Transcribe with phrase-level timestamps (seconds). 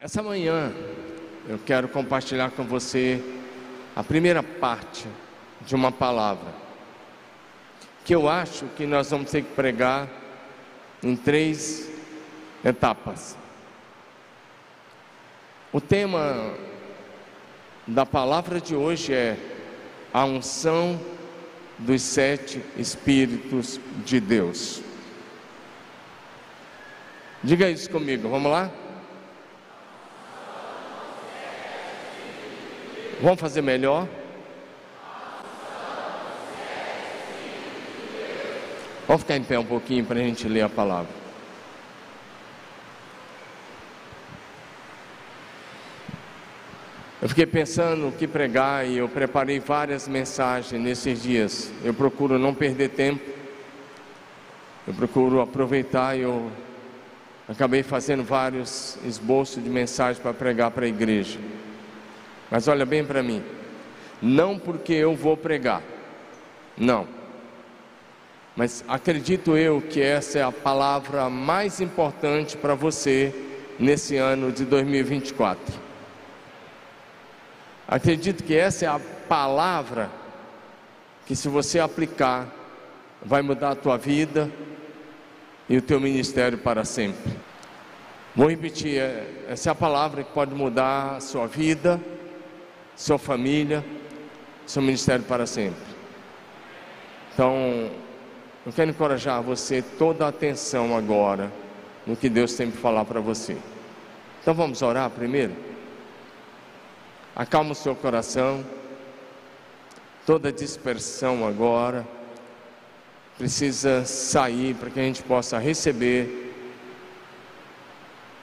[0.00, 0.72] Essa manhã
[1.48, 3.20] eu quero compartilhar com você
[3.96, 5.08] a primeira parte
[5.62, 6.54] de uma palavra
[8.04, 10.08] que eu acho que nós vamos ter que pregar
[11.02, 11.90] em três
[12.64, 13.36] etapas.
[15.72, 16.54] O tema
[17.84, 19.36] da palavra de hoje é
[20.14, 21.00] a unção
[21.76, 24.80] dos sete Espíritos de Deus.
[27.42, 28.70] Diga isso comigo, vamos lá?
[33.20, 34.06] Vamos fazer melhor?
[39.08, 41.10] Vamos ficar em pé um pouquinho para a gente ler a palavra.
[47.20, 51.72] Eu fiquei pensando o que pregar e eu preparei várias mensagens nesses dias.
[51.82, 53.20] Eu procuro não perder tempo,
[54.86, 56.48] eu procuro aproveitar e eu
[57.48, 61.40] acabei fazendo vários esboços de mensagens para pregar para a igreja.
[62.50, 63.42] Mas olha bem para mim,
[64.20, 65.82] não porque eu vou pregar,
[66.76, 67.06] não,
[68.58, 73.32] mas acredito eu que essa é a palavra mais importante para você
[73.78, 75.88] nesse ano de 2024.
[77.86, 80.10] Acredito que essa é a palavra
[81.24, 82.48] que, se você aplicar,
[83.22, 84.50] vai mudar a tua vida
[85.68, 87.32] e o teu ministério para sempre.
[88.34, 92.00] Vou repetir: é, essa é a palavra que pode mudar a sua vida,
[92.98, 93.84] sua família,
[94.66, 95.80] seu ministério para sempre.
[97.32, 97.88] Então,
[98.66, 101.50] eu quero encorajar você toda a atenção agora
[102.04, 103.56] no que Deus tem para falar para você.
[104.42, 105.54] Então vamos orar primeiro?
[107.36, 108.64] Acalma o seu coração.
[110.26, 112.06] Toda dispersão agora
[113.38, 116.52] precisa sair para que a gente possa receber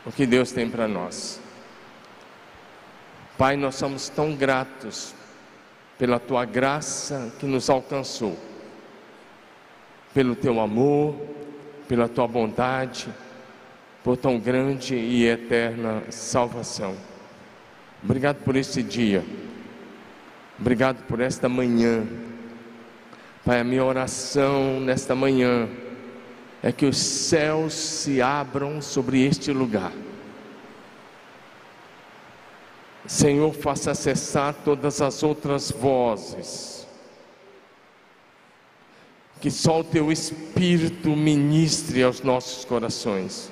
[0.06, 1.42] o que Deus tem para nós.
[3.38, 5.14] Pai, nós somos tão gratos
[5.98, 8.38] pela tua graça que nos alcançou,
[10.14, 11.16] pelo teu amor,
[11.88, 13.08] pela tua bondade,
[14.04, 16.96] por tão grande e eterna salvação.
[18.02, 19.24] Obrigado por esse dia.
[20.60, 22.06] Obrigado por esta manhã.
[23.44, 25.68] Pai, a minha oração nesta manhã
[26.64, 29.92] é que os céus se abram sobre este lugar.
[33.08, 36.88] Senhor, faça cessar todas as outras vozes.
[39.40, 43.52] Que só o teu Espírito ministre aos nossos corações.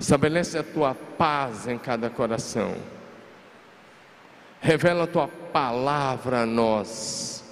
[0.00, 2.74] Estabelece a tua paz em cada coração.
[4.60, 7.44] Revela a tua palavra a nós.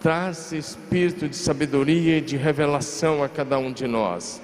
[0.00, 4.40] Traz espírito de sabedoria e de revelação a cada um de nós.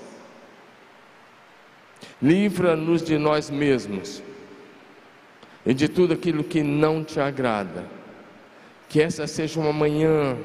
[2.21, 4.23] Livra-nos de nós mesmos
[5.65, 7.85] e de tudo aquilo que não te agrada.
[8.89, 10.37] Que essa seja uma manhã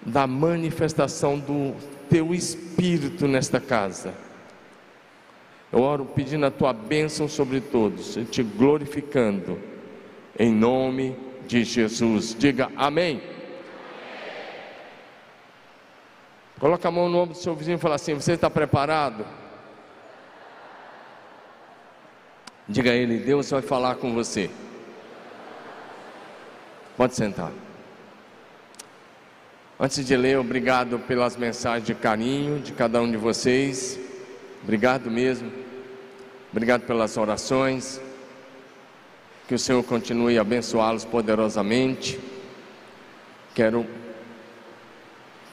[0.00, 1.74] da manifestação do
[2.08, 4.14] teu espírito nesta casa
[5.72, 9.58] eu oro pedindo a tua bênção sobre todos, te glorificando,
[10.36, 11.16] em nome
[11.46, 12.34] de Jesus.
[12.36, 13.22] Diga amém.
[16.58, 19.24] Coloca a mão no ombro do seu vizinho e fala assim: Você está preparado?
[22.70, 24.48] Diga a ele: Deus vai falar com você.
[26.96, 27.50] Pode sentar.
[29.78, 33.98] Antes de ler, obrigado pelas mensagens de carinho de cada um de vocês.
[34.62, 35.50] Obrigado mesmo.
[36.52, 38.00] Obrigado pelas orações.
[39.48, 42.20] Que o Senhor continue a abençoá-los poderosamente.
[43.52, 43.84] Quero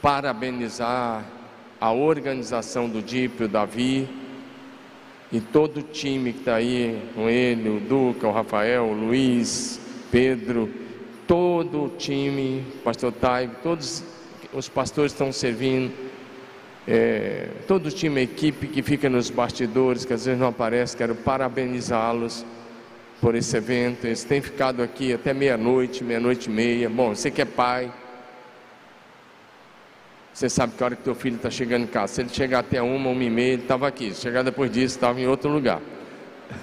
[0.03, 1.25] parabenizar
[1.81, 4.26] a organização do DIP, o Davi,
[5.31, 9.79] e todo o time que está aí com ele, o Duca, o Rafael, o Luiz,
[10.11, 10.69] Pedro,
[11.27, 14.03] todo o time, pastor Taigo, todos
[14.53, 15.91] os pastores estão servindo
[16.88, 20.95] é, todo o time, a equipe que fica nos bastidores, que às vezes não aparece,
[20.95, 22.45] quero parabenizá-los
[23.19, 24.06] por esse evento.
[24.06, 26.89] Eles têm ficado aqui até meia-noite, meia-noite e meia.
[26.89, 27.91] Bom, você que é pai,
[30.38, 32.80] você sabe que hora que teu filho está chegando em casa, se ele chegar até
[32.80, 34.13] uma, uma e meia, ele estava aqui.
[34.13, 35.81] Se chegar depois disso, estava em outro lugar.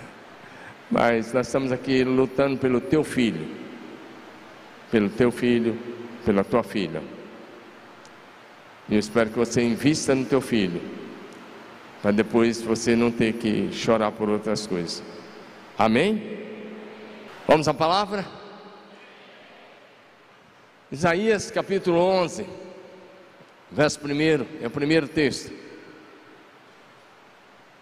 [0.88, 3.49] Mas nós estamos aqui lutando pelo teu filho,
[4.93, 5.76] pelo teu filho,
[6.25, 7.03] pela tua filha.
[8.88, 10.81] E eu espero que você invista no teu filho,
[12.00, 15.03] para depois você não ter que chorar por outras coisas.
[15.76, 16.38] Amém?
[17.49, 18.25] Vamos à palavra?
[20.93, 22.47] Isaías capítulo 11,
[23.70, 25.52] verso 1, é o primeiro texto.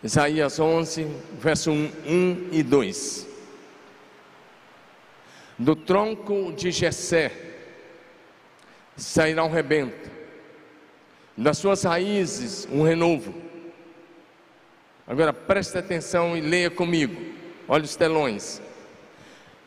[0.03, 1.07] Isaías 11,
[1.39, 3.29] verso 1, 1 e 2.
[5.59, 7.31] Do tronco de Jessé
[8.97, 10.11] sairá um rebento,
[11.37, 13.33] das suas raízes um renovo.
[15.07, 17.21] Agora preste atenção e leia comigo.
[17.69, 18.61] Olha os telões.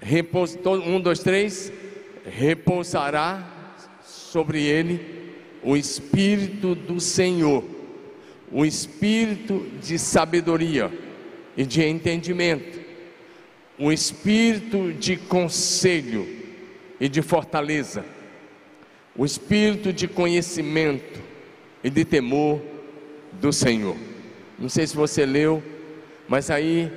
[0.02, 1.72] Repousa, um, dois, três.
[2.26, 3.44] Repousará
[4.04, 5.25] sobre ele
[5.66, 7.76] o Espírito do Senhor
[8.52, 10.92] o espírito de sabedoria
[11.58, 12.80] e de entendimento,
[13.78, 16.28] o espírito de conselho
[17.00, 18.06] e de fortaleza,
[19.16, 21.20] o espírito de conhecimento
[21.84, 22.62] e de temor
[23.34, 23.98] do Senhor.
[24.58, 25.62] Não sei se você leu,
[26.28, 26.92] mas aí,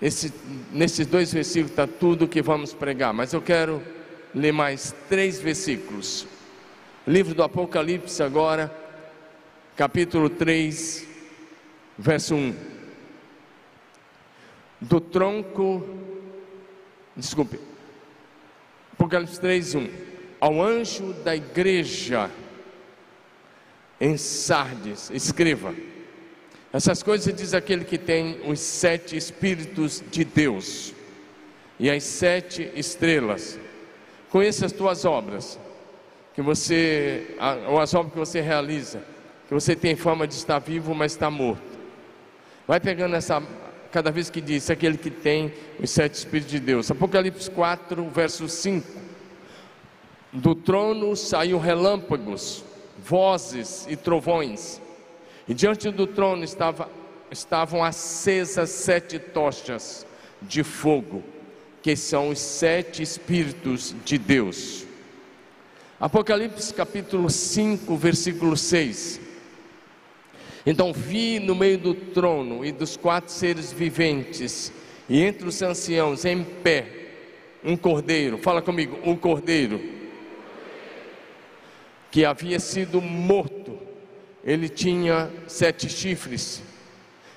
[0.00, 0.32] esse,
[0.72, 3.82] nesses dois versículos está tudo que vamos pregar, mas eu quero
[4.34, 6.26] ler mais três versículos.
[7.08, 8.70] Livro do Apocalipse agora
[9.74, 11.06] capítulo 3,
[11.96, 12.54] verso 1.
[14.78, 15.88] Do tronco,
[17.16, 17.58] desculpe,
[18.92, 19.88] Apocalipse 3, 1.
[20.38, 22.30] Ao anjo da igreja
[23.98, 25.74] em Sardes, escreva:
[26.70, 30.92] Essas coisas diz aquele que tem os sete Espíritos de Deus
[31.80, 33.58] e as sete estrelas.
[34.28, 35.58] Conheça as tuas obras,
[36.38, 39.02] que você, as obras que você realiza
[39.48, 41.76] que você tem fama de estar vivo, mas está morto.
[42.64, 43.42] Vai pegando essa,
[43.90, 45.52] cada vez que diz, aquele que tem
[45.82, 46.92] os sete Espíritos de Deus.
[46.92, 48.86] Apocalipse 4, verso 5.
[50.32, 52.64] Do trono saiu relâmpagos,
[53.02, 54.80] vozes e trovões,
[55.48, 56.88] e diante do trono estava,
[57.32, 60.06] estavam acesas sete tochas
[60.40, 61.24] de fogo,
[61.82, 64.86] que são os sete Espíritos de Deus.
[66.00, 69.20] Apocalipse capítulo 5, versículo 6.
[70.64, 74.72] Então vi no meio do trono e dos quatro seres viventes,
[75.08, 76.86] e entre os anciãos em pé,
[77.64, 79.80] um cordeiro, fala comigo, um cordeiro,
[82.12, 83.76] que havia sido morto,
[84.44, 86.62] ele tinha sete chifres,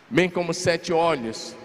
[0.08, 1.56] bem como sete olhos,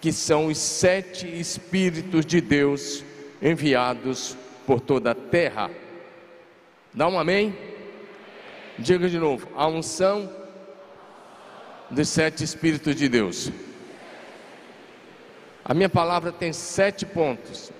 [0.00, 3.04] que são os sete Espíritos de Deus
[3.42, 5.70] enviados por toda a terra.
[6.92, 7.56] Dá um amém?
[8.78, 10.30] Diga de novo: a unção
[11.90, 13.50] dos sete Espíritos de Deus.
[15.64, 17.70] A minha palavra tem sete pontos.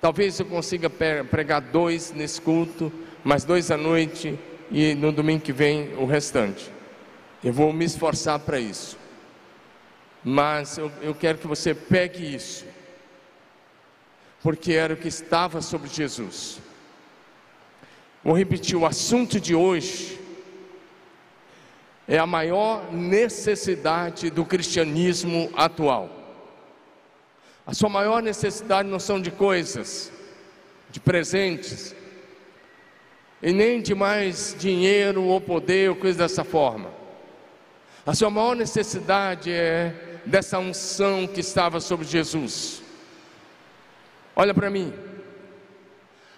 [0.00, 2.92] Talvez eu consiga pregar dois nesse culto,
[3.24, 4.38] mais dois à noite
[4.70, 6.70] e no domingo que vem o restante.
[7.42, 8.96] Eu vou me esforçar para isso.
[10.22, 12.64] Mas eu, eu quero que você pegue isso,
[14.42, 16.60] porque era o que estava sobre Jesus.
[18.28, 20.20] Vou repetir: o assunto de hoje
[22.06, 26.10] é a maior necessidade do cristianismo atual.
[27.66, 30.12] A sua maior necessidade não são de coisas,
[30.90, 31.96] de presentes,
[33.42, 36.90] e nem de mais dinheiro ou poder ou coisa dessa forma.
[38.04, 42.82] A sua maior necessidade é dessa unção que estava sobre Jesus.
[44.36, 44.92] Olha para mim.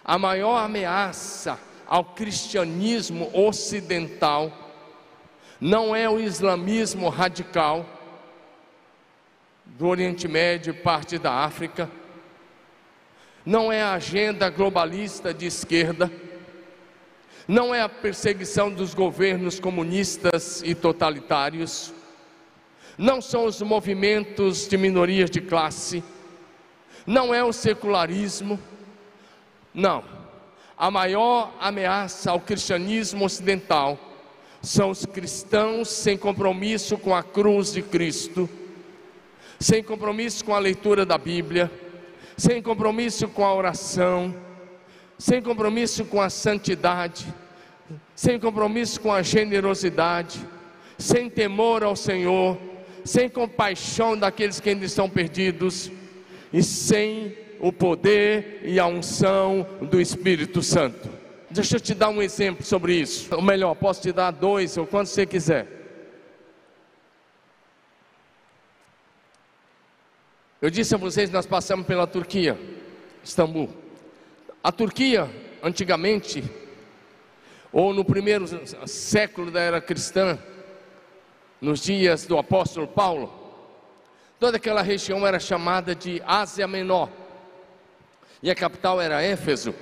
[0.04, 1.58] A maior ameaça
[1.90, 4.52] ao cristianismo ocidental
[5.60, 7.84] não é o islamismo radical
[9.67, 11.91] do Oriente Médio, parte da África,
[13.44, 16.10] não é a agenda globalista de esquerda,
[17.48, 21.93] não é a perseguição dos governos comunistas e totalitários,
[22.96, 26.05] não são os movimentos de minorias de classe,
[27.05, 28.60] não é o secularismo,
[29.74, 30.19] não.
[30.81, 33.99] A maior ameaça ao cristianismo ocidental
[34.63, 38.49] são os cristãos sem compromisso com a cruz de Cristo,
[39.58, 41.70] sem compromisso com a leitura da Bíblia,
[42.34, 44.34] sem compromisso com a oração,
[45.19, 47.27] sem compromisso com a santidade,
[48.15, 50.41] sem compromisso com a generosidade,
[50.96, 52.56] sem temor ao Senhor,
[53.05, 55.93] sem compaixão daqueles que ainda estão perdidos
[56.51, 61.08] e sem o poder e a unção do Espírito Santo.
[61.50, 63.34] Deixa eu te dar um exemplo sobre isso.
[63.34, 65.67] Ou melhor, posso te dar dois ou quanto você quiser.
[70.62, 72.58] Eu disse a vocês, nós passamos pela Turquia,
[73.24, 73.70] Istambul.
[74.62, 75.29] A Turquia,
[75.62, 76.44] antigamente,
[77.72, 78.46] ou no primeiro
[78.86, 80.38] século da era cristã,
[81.60, 83.32] nos dias do apóstolo Paulo,
[84.38, 87.08] toda aquela região era chamada de Ásia Menor,
[88.43, 89.75] e a capital era Éfeso.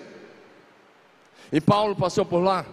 [1.53, 2.67] E Paulo passou por lá.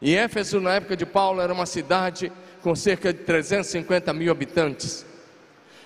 [0.00, 5.04] E Éfeso, na época de Paulo, era uma cidade com cerca de 350 mil habitantes.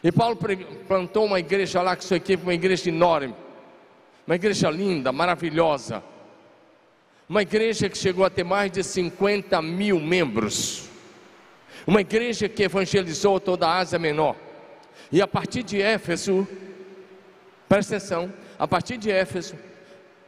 [0.04, 0.36] E Paulo
[0.86, 3.34] plantou uma igreja lá com sua equipe, uma igreja enorme,
[4.26, 6.02] uma igreja linda, maravilhosa,
[7.28, 10.88] uma igreja que chegou a ter mais de 50 mil membros,
[11.86, 14.36] uma igreja que evangelizou toda a Ásia Menor.
[15.10, 16.46] E a partir de Éfeso,
[17.72, 19.56] presta atenção, a partir de Éfeso,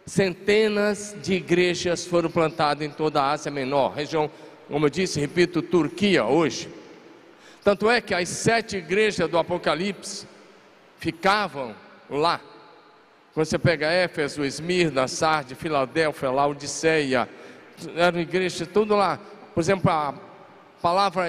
[0.06, 4.30] centenas de igrejas foram plantadas em toda a Ásia Menor, região,
[4.66, 6.70] como eu disse, repito, Turquia hoje.
[7.62, 10.26] Tanto é que as sete igrejas do Apocalipse
[10.96, 11.76] ficavam
[12.08, 12.40] lá.
[13.34, 17.28] Quando você pega Éfeso, Esmirna, Sardes, Filadélfia, Laodiceia,
[17.94, 19.20] eram igrejas tudo lá.
[19.54, 20.14] Por exemplo, a
[20.80, 21.26] palavra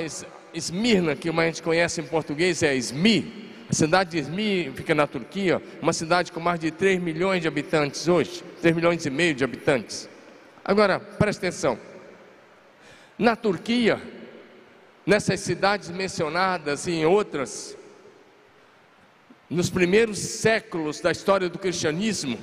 [0.54, 3.45] Esmirna, que a gente conhece em português, é Esmi.
[3.70, 7.48] A cidade de Esmi fica na Turquia, uma cidade com mais de 3 milhões de
[7.48, 10.08] habitantes hoje, 3 milhões e meio de habitantes.
[10.64, 11.78] Agora, presta atenção.
[13.18, 14.00] Na Turquia,
[15.06, 17.76] nessas cidades mencionadas e em outras,
[19.50, 22.38] nos primeiros séculos da história do cristianismo,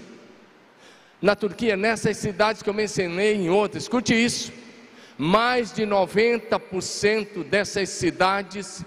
[1.21, 4.53] na Turquia, nessas cidades que eu mencionei em outras, escute isso,
[5.17, 8.85] mais de 90% dessas cidades,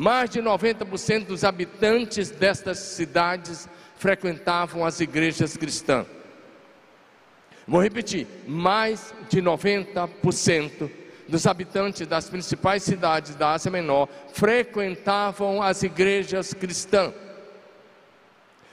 [0.00, 6.06] mais de 90% dos habitantes destas cidades frequentavam as igrejas cristãs.
[7.68, 10.90] Vou repetir, mais de 90%
[11.28, 17.12] dos habitantes das principais cidades da Ásia Menor frequentavam as igrejas cristãs.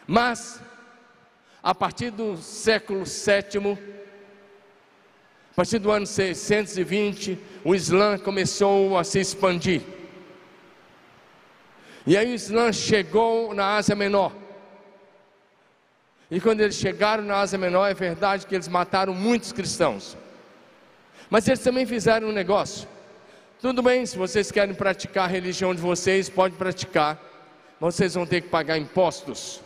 [0.08, 0.62] Mas,
[1.62, 3.78] a partir do século VII,
[5.52, 9.97] a partir do ano 620, o Islã começou a se expandir.
[12.08, 14.32] E aí o Islã chegou na Ásia Menor.
[16.32, 20.16] E quando eles chegaram na Ásia Menor, é verdade que eles mataram muitos cristãos.
[21.30, 22.88] Mas eles também fizeram um negócio.
[23.60, 27.22] Tudo bem, se vocês querem praticar a religião de vocês, pode praticar.
[27.78, 29.60] Vocês vão ter que pagar impostos.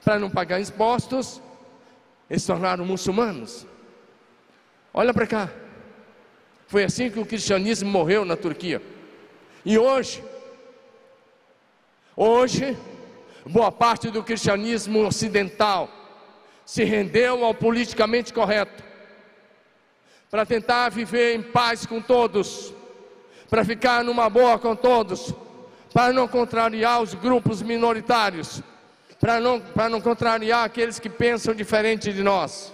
[0.03, 1.41] Para não pagar impostos,
[2.29, 3.67] eles se tornaram muçulmanos.
[4.93, 5.49] Olha para cá.
[6.71, 8.81] Foi assim que o cristianismo morreu na Turquia.
[9.63, 10.23] E hoje,
[12.15, 12.77] Hoje,
[13.45, 15.89] boa parte do cristianismo ocidental
[16.65, 18.83] se rendeu ao politicamente correto,
[20.29, 22.73] para tentar viver em paz com todos,
[23.49, 25.33] para ficar numa boa com todos,
[25.93, 28.61] para não contrariar os grupos minoritários,
[29.19, 32.73] para não, para não contrariar aqueles que pensam diferente de nós.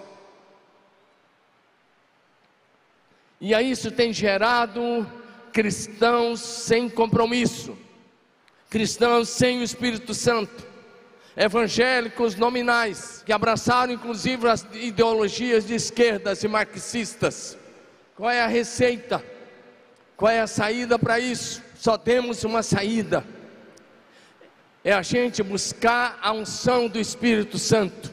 [3.39, 5.05] E aí isso tem gerado
[5.51, 7.77] cristãos sem compromisso
[8.69, 10.65] cristãos sem o Espírito Santo,
[11.35, 17.57] evangélicos nominais, que abraçaram inclusive as ideologias de esquerdas e marxistas.
[18.15, 19.23] Qual é a receita?
[20.15, 21.61] Qual é a saída para isso?
[21.75, 23.23] Só temos uma saída:
[24.83, 28.11] é a gente buscar a unção do Espírito Santo,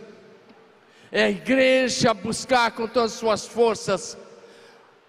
[1.11, 4.17] é a igreja buscar com todas as suas forças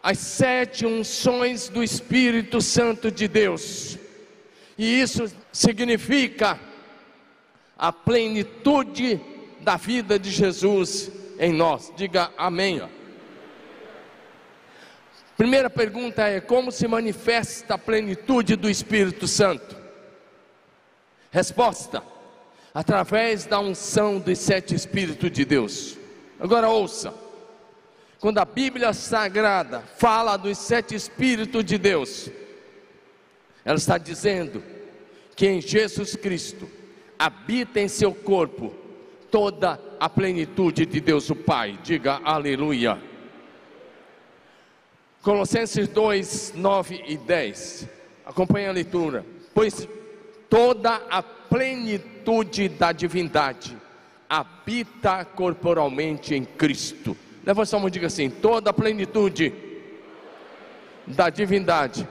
[0.06, 3.98] as sete unções do Espírito Santo de Deus
[4.78, 6.60] e isso significa
[7.76, 9.20] a plenitude
[9.62, 11.10] da vida de Jesus
[11.40, 11.92] em nós.
[11.98, 12.88] Diga amém.
[15.36, 19.76] Primeira pergunta é: como se manifesta a plenitude do Espírito Santo?
[21.32, 22.04] Resposta:
[22.74, 25.98] através da unção dos sete Espíritos de Deus.
[26.40, 27.25] Agora ouça:
[28.20, 32.30] quando a Bíblia Sagrada fala dos sete Espíritos de Deus,
[33.64, 34.64] ela está dizendo
[35.36, 36.70] que em Jesus Cristo
[37.18, 38.74] habita em seu corpo
[39.32, 41.78] toda a plenitude de Deus o Pai.
[41.84, 43.02] Diga aleluia.
[45.22, 47.90] Colossenses 2, 9 e 10.
[48.26, 49.26] Acompanhe a leitura.
[49.54, 49.88] Pois
[50.50, 53.76] toda a plenitude da divindade
[54.30, 57.18] habita corporalmente em Cristo.
[57.46, 59.54] Leva só uma diga assim: toda a plenitude
[61.06, 62.08] da divindade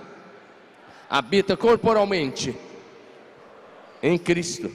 [1.10, 2.54] habita corporalmente
[4.02, 4.70] em Cristo.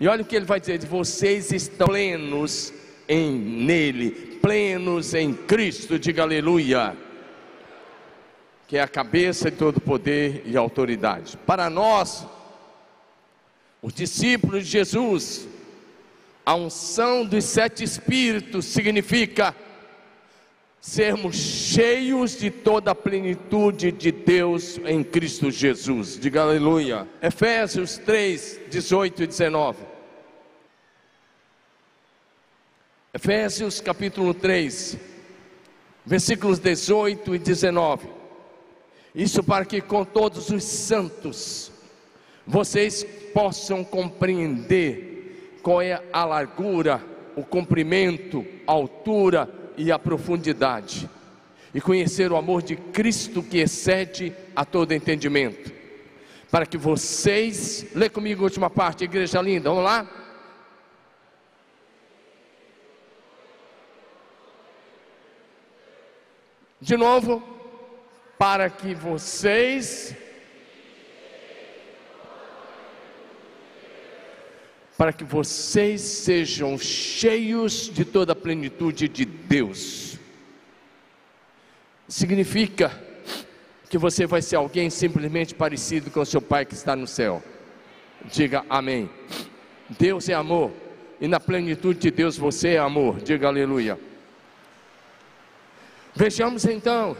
[0.00, 2.72] E olha o que ele vai dizer: vocês estão plenos
[3.08, 6.96] em nele, plenos em Cristo, diga aleluia.
[8.66, 11.36] Que é a cabeça de todo poder e autoridade.
[11.46, 12.26] Para nós,
[13.80, 15.46] os discípulos de Jesus,
[16.44, 19.54] a unção dos sete espíritos significa
[20.86, 26.16] sermos cheios de toda a plenitude de Deus em Cristo Jesus.
[26.16, 27.08] Diga aleluia.
[27.20, 29.78] Efésios 3, 18 e 19.
[33.12, 34.96] Efésios capítulo 3,
[36.06, 38.08] versículos 18 e 19.
[39.12, 41.72] Isso para que com todos os santos
[42.46, 43.02] vocês
[43.34, 51.08] possam compreender qual é a largura, o comprimento, a altura e a profundidade,
[51.74, 55.72] e conhecer o amor de Cristo que excede a todo entendimento,
[56.50, 60.08] para que vocês, lê comigo a última parte, igreja linda, vamos lá?
[66.80, 67.42] De novo,
[68.38, 70.14] para que vocês
[74.96, 80.18] para que vocês sejam cheios de toda a plenitude de Deus.
[82.08, 82.90] Significa
[83.90, 87.42] que você vai ser alguém simplesmente parecido com seu Pai que está no céu.
[88.24, 89.10] Diga amém.
[89.98, 90.72] Deus é amor,
[91.20, 93.20] e na plenitude de Deus você é amor.
[93.20, 93.98] Diga aleluia.
[96.14, 97.16] Vejamos então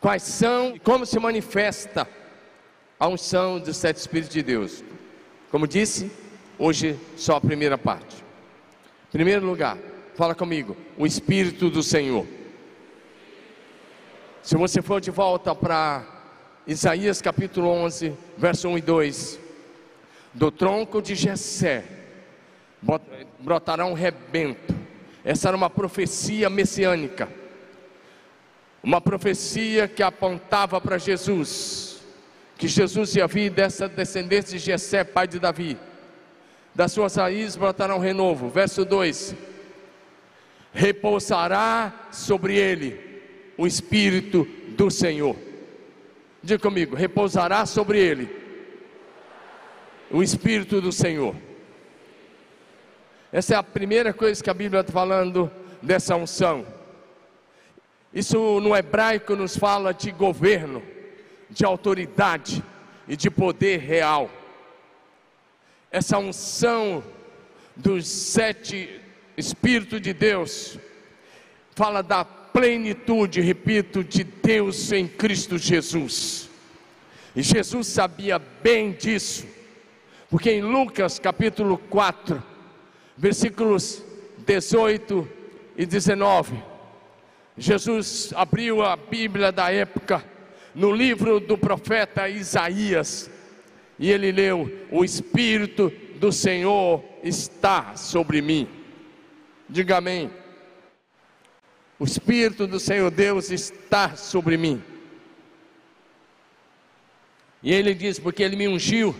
[0.00, 2.06] quais são e como se manifesta
[3.00, 4.84] a unção dos sete Espíritos de Deus.
[5.56, 6.12] Como disse,
[6.58, 8.22] hoje só a primeira parte.
[9.10, 9.78] Primeiro lugar,
[10.14, 12.26] fala comigo, o Espírito do Senhor.
[14.42, 16.04] Se você for de volta para
[16.66, 19.40] Isaías capítulo 11, verso 1 e 2,
[20.34, 21.84] do tronco de Jessé
[23.38, 24.74] brotará um rebento.
[25.24, 27.30] Essa era uma profecia messiânica.
[28.82, 31.95] Uma profecia que apontava para Jesus
[32.56, 35.76] que Jesus ia vir dessa descendência de Jessé, pai de Davi.
[36.74, 38.48] Das suas raízes brotará um renovo.
[38.48, 39.34] Verso 2:
[40.72, 42.98] Repousará sobre ele
[43.56, 45.36] o Espírito do Senhor.
[46.42, 48.28] Diga comigo: repousará sobre ele
[50.10, 51.34] o Espírito do Senhor.
[53.32, 55.50] Essa é a primeira coisa que a Bíblia está falando
[55.82, 56.64] dessa unção.
[58.14, 60.82] Isso no hebraico nos fala de governo
[61.50, 62.62] de autoridade
[63.08, 64.30] e de poder real.
[65.90, 67.02] Essa unção
[67.74, 69.00] dos sete
[69.36, 70.78] Espíritos de Deus
[71.74, 76.48] fala da plenitude, repito, de Deus em Cristo Jesus.
[77.34, 79.46] E Jesus sabia bem disso,
[80.30, 82.42] porque em Lucas capítulo 4,
[83.14, 84.02] versículos
[84.38, 85.28] 18
[85.76, 86.62] e 19,
[87.58, 90.24] Jesus abriu a Bíblia da época
[90.76, 93.30] no livro do profeta Isaías,
[93.98, 98.68] e ele leu: O Espírito do Senhor está sobre mim.
[99.68, 100.30] Diga amém.
[101.98, 104.82] O Espírito do Senhor Deus está sobre mim.
[107.62, 109.16] E ele diz: Porque ele me ungiu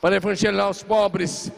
[0.00, 1.50] para evangelizar os pobres,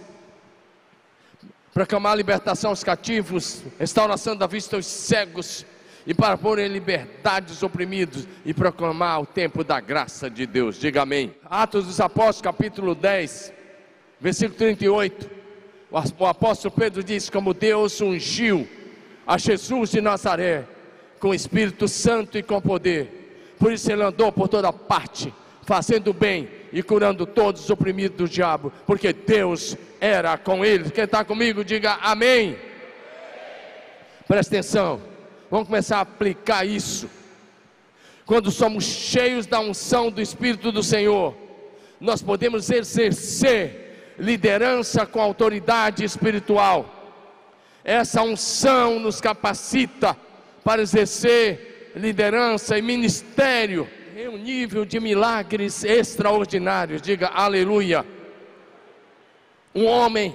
[1.74, 5.66] proclamar libertação aos cativos, restauração da vista aos cegos,
[6.06, 10.78] e para pôr em liberdade os oprimidos e proclamar o tempo da graça de Deus.
[10.78, 11.34] Diga amém.
[11.44, 13.52] Atos dos Apóstolos, capítulo 10,
[14.20, 15.30] versículo 38.
[16.18, 18.66] O apóstolo Pedro diz: Como Deus ungiu
[19.26, 20.64] a Jesus de Nazaré
[21.20, 26.48] com Espírito Santo e com poder, por isso ele andou por toda parte, fazendo bem
[26.72, 30.90] e curando todos os oprimidos do diabo, porque Deus era com ele.
[30.90, 32.56] Quem está comigo, diga amém.
[34.26, 35.11] Presta atenção.
[35.52, 37.10] Vamos começar a aplicar isso.
[38.24, 41.36] Quando somos cheios da unção do Espírito do Senhor,
[42.00, 47.20] nós podemos exercer liderança com autoridade espiritual.
[47.84, 50.16] Essa unção nos capacita
[50.64, 53.86] para exercer liderança e ministério
[54.16, 57.02] em um nível de milagres extraordinários.
[57.02, 58.06] Diga aleluia.
[59.74, 60.34] Um homem,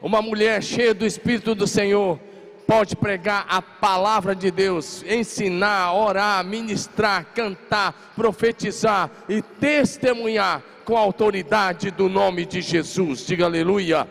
[0.00, 2.18] uma mulher cheia do Espírito do Senhor
[2.66, 11.00] pode pregar a palavra de Deus, ensinar, orar, ministrar, cantar, profetizar e testemunhar com a
[11.00, 13.26] autoridade do nome de Jesus.
[13.26, 14.08] Diga aleluia.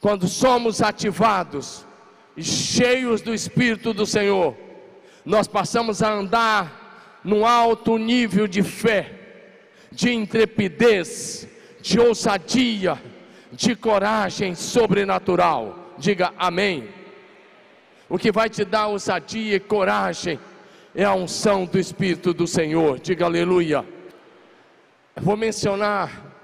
[0.00, 1.84] Quando somos ativados
[2.36, 4.56] e cheios do Espírito do Senhor,
[5.24, 9.12] nós passamos a andar num alto nível de fé,
[9.90, 11.48] de intrepidez,
[11.80, 13.00] de ousadia,
[13.52, 15.85] de coragem sobrenatural.
[15.98, 16.88] Diga amém.
[18.08, 20.38] O que vai te dar ousadia e coragem
[20.94, 23.00] é a unção do Espírito do Senhor.
[23.00, 23.84] Diga aleluia.
[25.16, 26.34] Vou mencionar,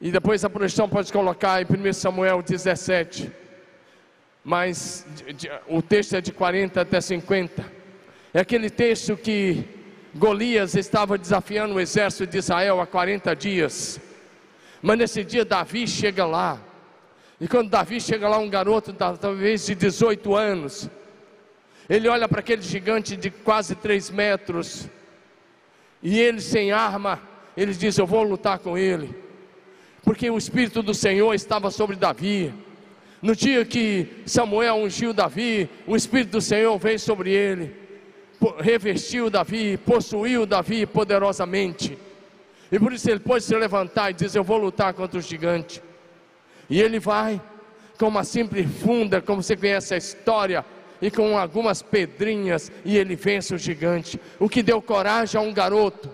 [0.00, 3.32] e depois a projeção pode colocar em 1 Samuel 17,
[4.44, 5.06] mas
[5.66, 7.64] o texto é de 40 até 50.
[8.32, 9.64] É aquele texto que
[10.14, 14.00] Golias estava desafiando o exército de Israel há 40 dias.
[14.80, 16.60] Mas nesse dia Davi chega lá.
[17.44, 20.88] E quando Davi chega lá, um garoto, talvez de 18 anos,
[21.90, 24.88] ele olha para aquele gigante de quase 3 metros,
[26.02, 27.20] e ele sem arma,
[27.54, 29.14] ele diz: Eu vou lutar com ele,
[30.02, 32.50] porque o Espírito do Senhor estava sobre Davi.
[33.20, 37.76] No dia que Samuel ungiu Davi, o Espírito do Senhor veio sobre ele,
[38.58, 41.98] revestiu Davi, possuiu Davi poderosamente.
[42.72, 45.82] E por isso ele pode se levantar e dizer: Eu vou lutar contra o gigante.
[46.68, 47.40] E ele vai
[47.98, 50.64] com uma simples funda, como você conhece a história,
[51.00, 54.20] e com algumas pedrinhas, e ele vence o gigante.
[54.38, 56.10] O que deu coragem a um garoto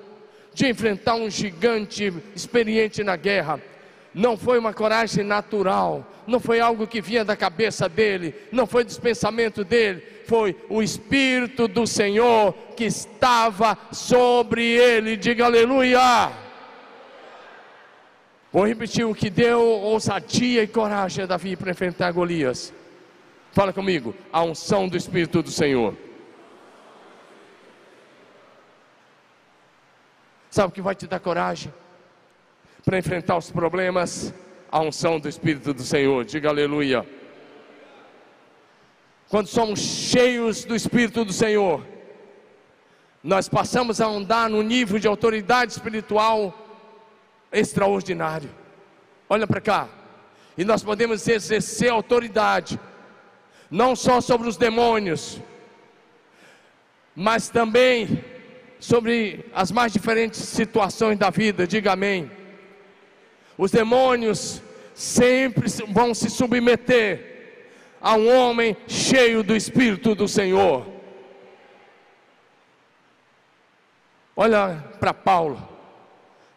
[0.52, 3.60] de enfrentar um gigante experiente na guerra.
[4.12, 8.82] Não foi uma coragem natural, não foi algo que vinha da cabeça dele, não foi
[8.82, 15.16] dos pensamentos dele, foi o Espírito do Senhor que estava sobre ele.
[15.16, 16.49] Diga aleluia!
[18.52, 22.72] Vou repetir o que deu ousadia e coragem a Davi para enfrentar Golias.
[23.52, 25.96] Fala comigo, a unção do Espírito do Senhor.
[30.50, 31.72] Sabe o que vai te dar coragem
[32.84, 34.34] para enfrentar os problemas?
[34.70, 36.24] A unção do Espírito do Senhor.
[36.24, 37.06] Diga aleluia.
[39.28, 41.86] Quando somos cheios do Espírito do Senhor,
[43.22, 46.52] nós passamos a andar no nível de autoridade espiritual
[47.52, 48.50] extraordinário.
[49.28, 49.88] Olha para cá.
[50.56, 52.78] E nós podemos exercer autoridade,
[53.70, 55.40] não só sobre os demônios,
[57.14, 58.24] mas também
[58.78, 61.66] sobre as mais diferentes situações da vida.
[61.66, 62.30] Diga amém.
[63.56, 64.62] Os demônios
[64.94, 67.28] sempre vão se submeter
[68.00, 70.86] a um homem cheio do Espírito do Senhor.
[74.34, 75.69] Olha para Paulo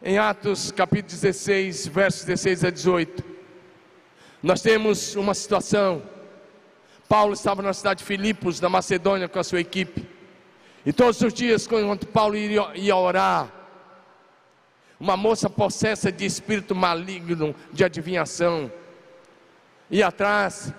[0.06, 3.24] em Atos capítulo 16, versos 16 a 18,
[4.42, 6.02] nós temos uma situação.
[7.08, 10.06] Paulo estava na cidade de Filipos, na Macedônia, com a sua equipe.
[10.84, 13.50] E todos os dias, quando Paulo ia orar,
[15.00, 18.70] uma moça possessa de espírito maligno, de adivinhação,
[19.90, 20.70] ia atrás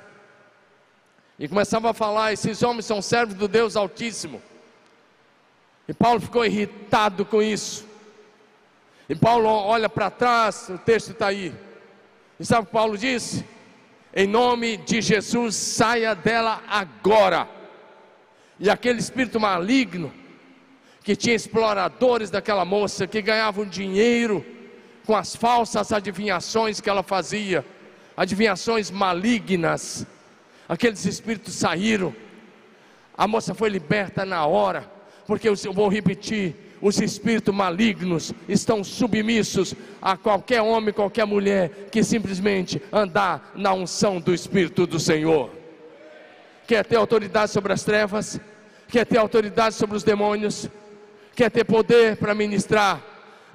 [1.40, 4.40] e começava a falar: esses homens são servos do Deus Altíssimo.
[5.88, 7.85] E Paulo ficou irritado com isso.
[9.08, 11.54] E Paulo olha para trás, o texto está aí.
[12.40, 13.46] E sabe o que Paulo disse?
[14.14, 17.48] Em nome de Jesus, saia dela agora.
[18.60, 20.12] E aquele espírito maligno,
[21.04, 24.44] que tinha exploradores daquela moça, que ganhavam dinheiro
[25.06, 27.64] com as falsas adivinhações que ela fazia,
[28.18, 30.08] adivinhações malignas,
[30.68, 32.16] aqueles espíritos saíram.
[33.16, 34.90] A moça foi liberta na hora,
[35.28, 42.04] porque eu vou repetir: os espíritos malignos estão submissos a qualquer homem, qualquer mulher que
[42.04, 45.50] simplesmente andar na unção do Espírito do Senhor.
[46.68, 48.40] Quer ter autoridade sobre as trevas?
[48.88, 50.70] Quer ter autoridade sobre os demônios?
[51.36, 53.04] Quer ter poder para ministrar?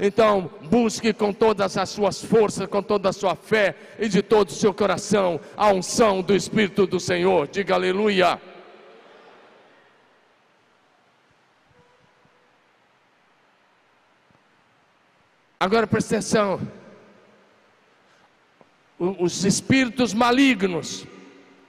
[0.02, 4.48] Então, busque com todas as suas forças, com toda a sua fé e de todo
[4.48, 7.46] o seu coração a unção do Espírito do Senhor.
[7.46, 8.40] Diga aleluia.
[15.62, 16.58] Agora presta atenção.
[18.98, 21.06] Os espíritos malignos,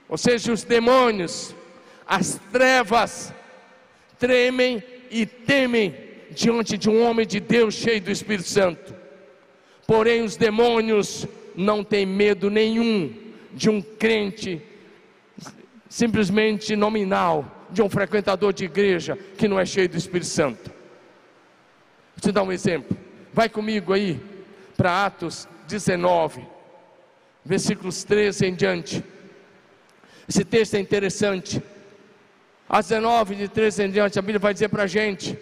[0.08, 1.54] ou seja, os demônios,
[2.06, 3.34] as trevas,
[4.18, 5.94] tremem e temem
[6.30, 8.94] diante de um homem de Deus cheio do Espírito Santo.
[9.86, 13.14] Porém, os demônios não têm medo nenhum
[13.52, 14.62] de um crente
[15.86, 20.70] simplesmente nominal, de um frequentador de igreja que não é cheio do Espírito Santo.
[22.14, 23.01] Vou te dar um exemplo.
[23.32, 24.20] Vai comigo aí
[24.76, 26.46] para Atos 19,
[27.44, 29.02] versículos 13 em diante.
[30.28, 31.62] Esse texto é interessante.
[32.68, 35.38] Às 19, de 13 em diante, a Bíblia vai dizer para a gente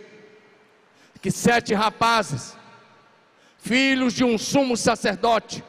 [1.20, 2.56] que sete rapazes,
[3.58, 5.62] filhos de um sumo sacerdote,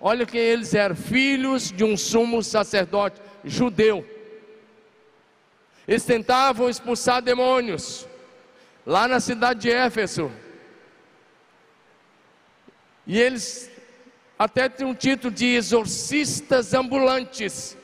[0.00, 4.04] olha quem eles eram: filhos de um sumo sacerdote judeu.
[5.86, 8.06] Eles tentavam expulsar demônios
[8.84, 10.30] lá na cidade de Éfeso.
[13.08, 13.70] E eles
[14.38, 17.76] até tinham um título de exorcistas ambulantes.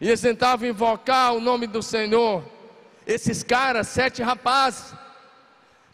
[0.00, 2.44] E eles tentavam invocar o nome do Senhor.
[3.06, 4.92] Esses caras, sete rapazes,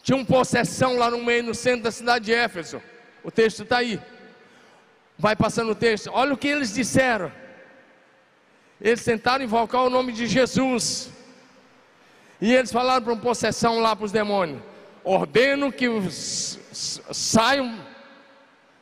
[0.01, 2.81] tinham possessão lá no meio, no centro da cidade de Éfeso.
[3.23, 4.01] O texto está aí.
[5.17, 6.09] Vai passando o texto.
[6.11, 7.31] Olha o que eles disseram.
[8.81, 11.11] Eles tentaram invocar o nome de Jesus.
[12.41, 14.61] E eles falaram para uma possessão lá para os demônios:
[15.03, 15.87] ordeno que
[17.11, 17.77] saiam,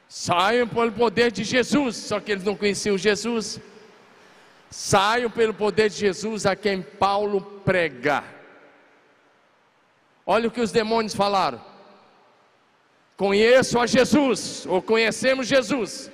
[0.07, 1.95] saiam pelo poder de Jesus.
[1.95, 3.59] Só que eles não conheciam Jesus.
[4.69, 8.23] Saiam pelo poder de Jesus a quem Paulo prega.
[10.25, 11.61] Olha o que os demônios falaram.
[13.15, 16.11] Conheço a Jesus, ou conhecemos Jesus,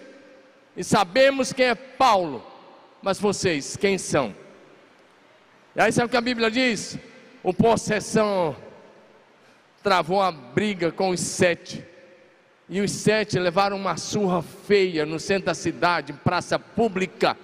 [0.77, 2.53] e sabemos quem é Paulo
[3.03, 4.33] mas vocês, quem são?
[5.75, 6.97] E aí sabe o que a Bíblia diz?
[7.43, 8.55] O possessão
[9.83, 11.85] travou a briga com os sete.
[12.73, 17.37] E os sete levaram uma surra feia no centro da cidade, em praça pública.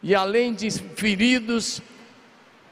[0.00, 1.82] E além de feridos,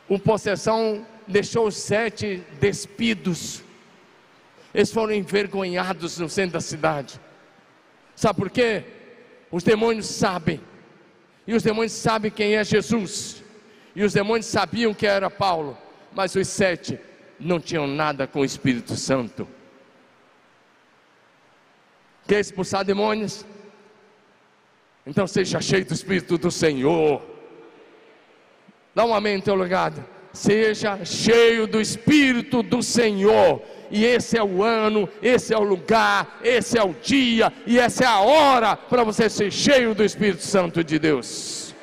[0.09, 3.61] o possessão deixou os sete despidos.
[4.73, 7.21] Eles foram envergonhados no centro da cidade.
[8.15, 8.85] Sabe por quê?
[9.51, 10.61] Os demônios sabem
[11.45, 13.43] e os demônios sabem quem é Jesus.
[13.97, 15.77] E os demônios sabiam que era Paulo.
[16.15, 17.01] Mas os sete
[17.41, 19.56] não tinham nada com o Espírito Santo.
[22.27, 23.45] Quer expulsar demônios?
[25.07, 27.23] Então seja cheio do Espírito do Senhor.
[28.95, 29.93] Dá um amém em teu lugar.
[30.33, 36.39] Seja cheio do Espírito do Senhor e esse é o ano, esse é o lugar,
[36.43, 40.43] esse é o dia, e essa é a hora para você ser cheio do Espírito
[40.43, 41.75] Santo de Deus.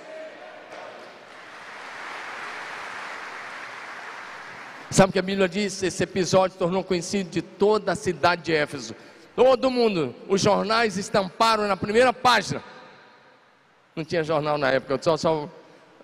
[4.89, 5.82] Sabe o que a Bíblia diz?
[5.82, 8.95] Esse episódio tornou conhecido de toda a cidade de Éfeso.
[9.36, 12.63] Todo mundo, os jornais estamparam na primeira página.
[13.96, 15.50] Não tinha jornal na época, só, só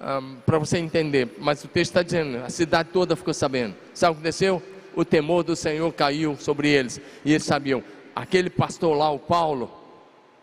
[0.02, 3.76] um, para você entender, mas o texto está dizendo, a cidade toda ficou sabendo.
[3.94, 4.64] Sabe o que aconteceu?
[4.96, 7.00] o temor do Senhor caiu sobre eles.
[7.24, 7.84] E eles sabiam,
[8.16, 9.72] aquele pastor lá, o Paulo,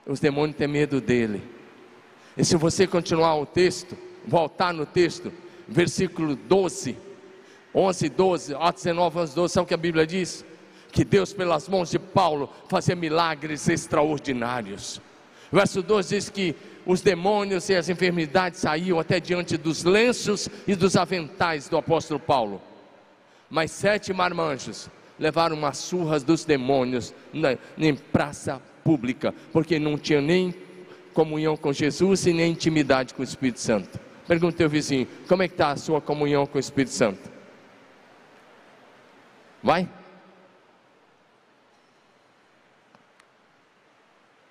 [0.06, 1.42] os demônios têm medo dele.
[2.36, 3.96] E se você continuar o texto,
[4.26, 5.32] voltar no texto,
[5.68, 6.96] versículo 12,
[7.74, 10.44] 11, 12, Atos 19, 11, 12, sabe o que a Bíblia diz?
[10.96, 15.00] Que Deus, pelas mãos de Paulo, fazia milagres extraordinários.
[15.52, 20.74] Verso 12 diz que os demônios e as enfermidades saíam até diante dos lenços e
[20.74, 22.60] dos aventais do apóstolo Paulo
[23.48, 30.20] mas sete marmanjos levaram umas surras dos demônios na, em praça pública, porque não tinha
[30.20, 30.54] nem
[31.14, 33.98] comunhão com Jesus e nem intimidade com o Espírito Santo.
[34.26, 37.30] Pergunta teu vizinho, como é que está a sua comunhão com o Espírito Santo?
[39.62, 39.88] Vai?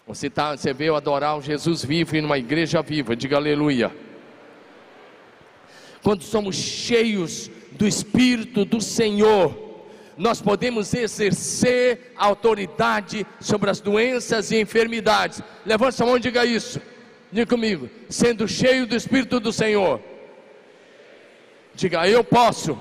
[0.08, 3.92] Você, tá, você veio adorar o Jesus vivo em uma igreja viva, diga aleluia.
[6.04, 9.66] Quando somos cheios do Espírito do Senhor,
[10.16, 15.42] nós podemos exercer autoridade sobre as doenças e enfermidades.
[15.66, 16.80] Levante a mão e diga isso.
[17.32, 20.00] Diga comigo, sendo cheio do Espírito do Senhor.
[21.74, 22.78] Diga, eu posso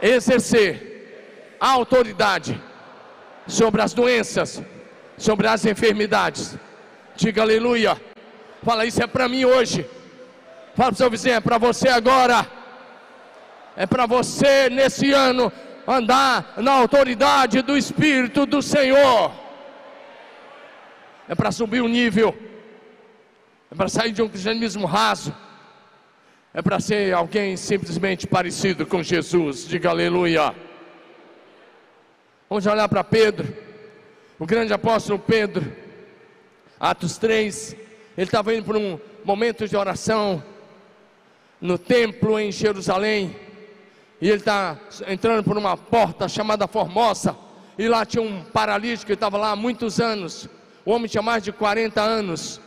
[0.00, 2.58] exercer autoridade
[3.46, 4.62] sobre as doenças,
[5.20, 6.56] sobre as enfermidades.
[7.14, 8.00] Diga aleluia.
[8.64, 9.88] Fala, isso é para mim hoje.
[10.74, 12.60] Fala para o seu vizinho, é para você agora
[13.76, 15.50] é para você nesse ano
[15.86, 19.32] andar na autoridade do Espírito do Senhor.
[21.26, 22.36] É para subir o nível.
[23.70, 25.34] É para sair de um cristianismo raso.
[26.52, 29.66] É para ser alguém simplesmente parecido com Jesus.
[29.66, 30.54] Diga aleluia.
[32.50, 33.69] Vamos olhar para Pedro.
[34.40, 35.70] O grande apóstolo Pedro.
[36.80, 37.76] Atos 3.
[38.16, 40.42] Ele estava indo por um momento de oração
[41.60, 43.36] no templo em Jerusalém.
[44.18, 47.36] E ele está entrando por uma porta chamada Formosa.
[47.76, 50.48] E lá tinha um paralítico que estava lá há muitos anos.
[50.86, 52.62] O homem tinha mais de 40 anos.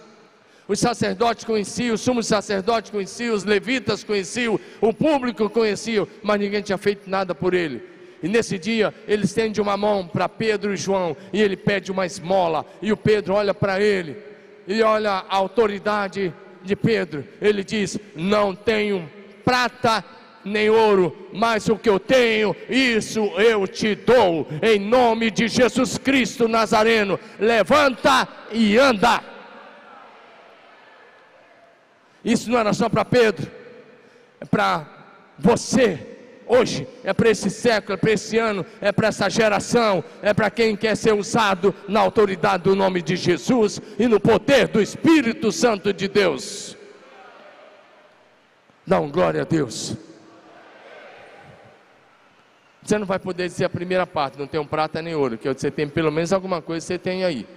[0.67, 6.61] Os sacerdotes conheciam, os sumos sacerdotes conheciam, os levitas conheciam, o público conhecia, mas ninguém
[6.61, 7.92] tinha feito nada por ele.
[8.23, 12.05] E nesse dia ele estende uma mão para Pedro e João e ele pede uma
[12.05, 12.65] esmola.
[12.81, 14.17] E o Pedro olha para ele
[14.65, 16.33] e olha a autoridade
[16.63, 19.11] de Pedro, ele diz: Não tenho
[19.43, 20.03] prata
[20.45, 25.97] nem ouro, mas o que eu tenho, isso eu te dou, em nome de Jesus
[25.97, 27.19] Cristo Nazareno.
[27.37, 29.21] Levanta e anda.
[32.23, 33.51] Isso não era só para Pedro,
[34.39, 34.87] é para
[35.37, 36.12] você
[36.53, 40.49] hoje, é para esse século, é para esse ano, é para essa geração, é para
[40.49, 45.51] quem quer ser usado na autoridade do nome de Jesus e no poder do Espírito
[45.51, 46.77] Santo de Deus.
[48.85, 49.95] Dá um glória a Deus.
[52.81, 55.47] Você não vai poder dizer a primeira parte, não tem um prata nem ouro, que
[55.47, 57.47] você tem pelo menos alguma coisa você tem aí.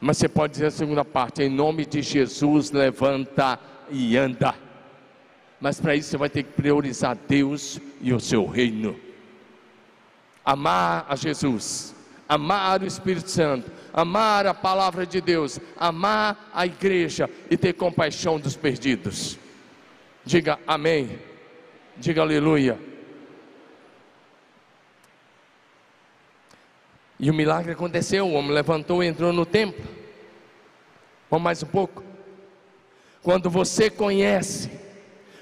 [0.00, 3.58] Mas você pode dizer a segunda parte, em nome de Jesus, levanta
[3.90, 4.63] e anda.
[5.64, 9.00] Mas para isso você vai ter que priorizar Deus e o seu reino.
[10.44, 11.94] Amar a Jesus,
[12.28, 18.38] amar o Espírito Santo, amar a palavra de Deus, amar a igreja e ter compaixão
[18.38, 19.38] dos perdidos.
[20.22, 21.18] Diga amém.
[21.96, 22.78] Diga aleluia.
[27.18, 29.86] E o milagre aconteceu, o homem levantou e entrou no templo.
[31.30, 32.04] Vamos mais um pouco.
[33.22, 34.83] Quando você conhece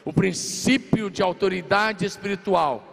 [0.05, 2.85] o princípio de autoridade espiritual,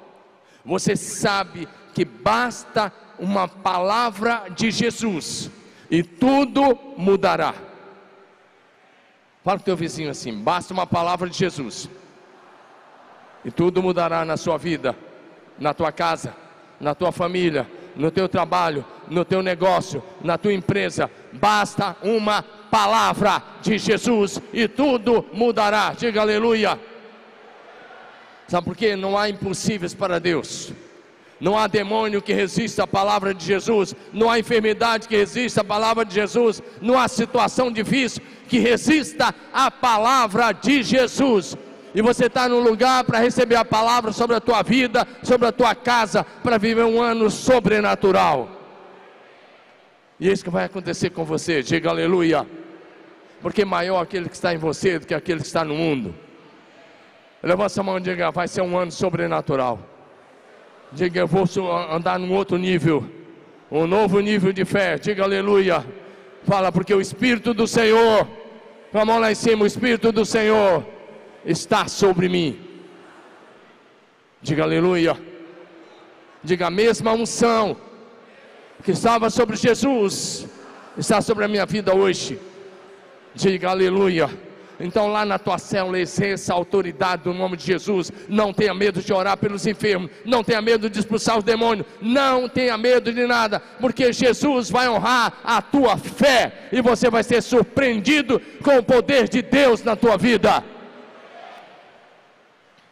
[0.63, 5.49] você sabe que basta uma palavra de Jesus
[5.89, 7.53] e tudo mudará.
[9.43, 11.89] Fala para o teu vizinho assim: basta uma palavra de Jesus
[13.43, 14.95] e tudo mudará na sua vida,
[15.57, 16.35] na tua casa,
[16.79, 21.09] na tua família, no teu trabalho, no teu negócio, na tua empresa.
[21.33, 25.93] Basta uma palavra de Jesus e tudo mudará.
[25.97, 26.79] Diga aleluia.
[28.49, 28.95] Sabe por quê?
[28.95, 30.73] Não há impossíveis para Deus.
[31.39, 35.63] Não há demônio que resista à palavra de Jesus, não há enfermidade que resista à
[35.63, 41.55] palavra de Jesus, não há situação difícil que resista à palavra de Jesus
[41.93, 45.51] e você está no lugar para receber a palavra sobre a tua vida, sobre a
[45.51, 48.49] tua casa, para viver um ano sobrenatural.
[50.19, 52.45] E é isso que vai acontecer com você, diga aleluia.
[53.41, 56.13] Porque maior aquele que está em você do que aquele que está no mundo.
[57.41, 59.79] Levanta a mão e diga: vai ser um ano sobrenatural.
[60.91, 61.45] Diga: eu vou
[61.89, 63.05] andar num outro nível,
[63.71, 64.97] um novo nível de fé.
[64.97, 65.85] Diga aleluia.
[66.43, 68.27] Fala, porque o Espírito do Senhor,
[68.91, 70.85] com a mão lá em cima, o Espírito do Senhor
[71.45, 72.59] está sobre mim.
[74.41, 75.17] Diga aleluia.
[76.43, 77.75] Diga a mesma unção
[78.83, 80.47] que estava sobre Jesus,
[80.97, 82.39] está sobre a minha vida hoje.
[83.35, 84.29] Diga aleluia.
[84.79, 88.11] Então, lá na tua célula, exerça a autoridade do nome de Jesus.
[88.29, 90.09] Não tenha medo de orar pelos enfermos.
[90.23, 91.85] Não tenha medo de expulsar os demônios.
[92.01, 97.23] Não tenha medo de nada, porque Jesus vai honrar a tua fé e você vai
[97.23, 100.63] ser surpreendido com o poder de Deus na tua vida.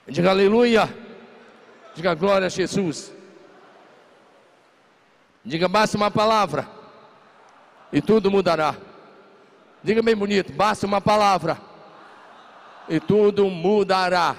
[0.05, 0.89] Diga aleluia.
[1.95, 3.13] Diga glória a Jesus.
[5.43, 6.67] Diga basta uma palavra
[7.93, 8.75] e tudo mudará.
[9.81, 11.66] Diga bem bonito, basta uma palavra
[12.89, 14.35] e tudo mudará.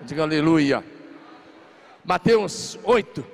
[0.00, 0.84] Diga aleluia.
[2.04, 3.24] Mateus 8,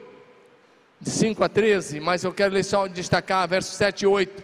[1.00, 4.42] de 5 a 13, mas eu quero só destacar versos 7 e 8.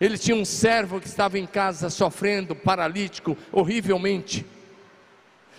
[0.00, 4.46] Ele tinha um servo que estava em casa sofrendo, paralítico, horrivelmente.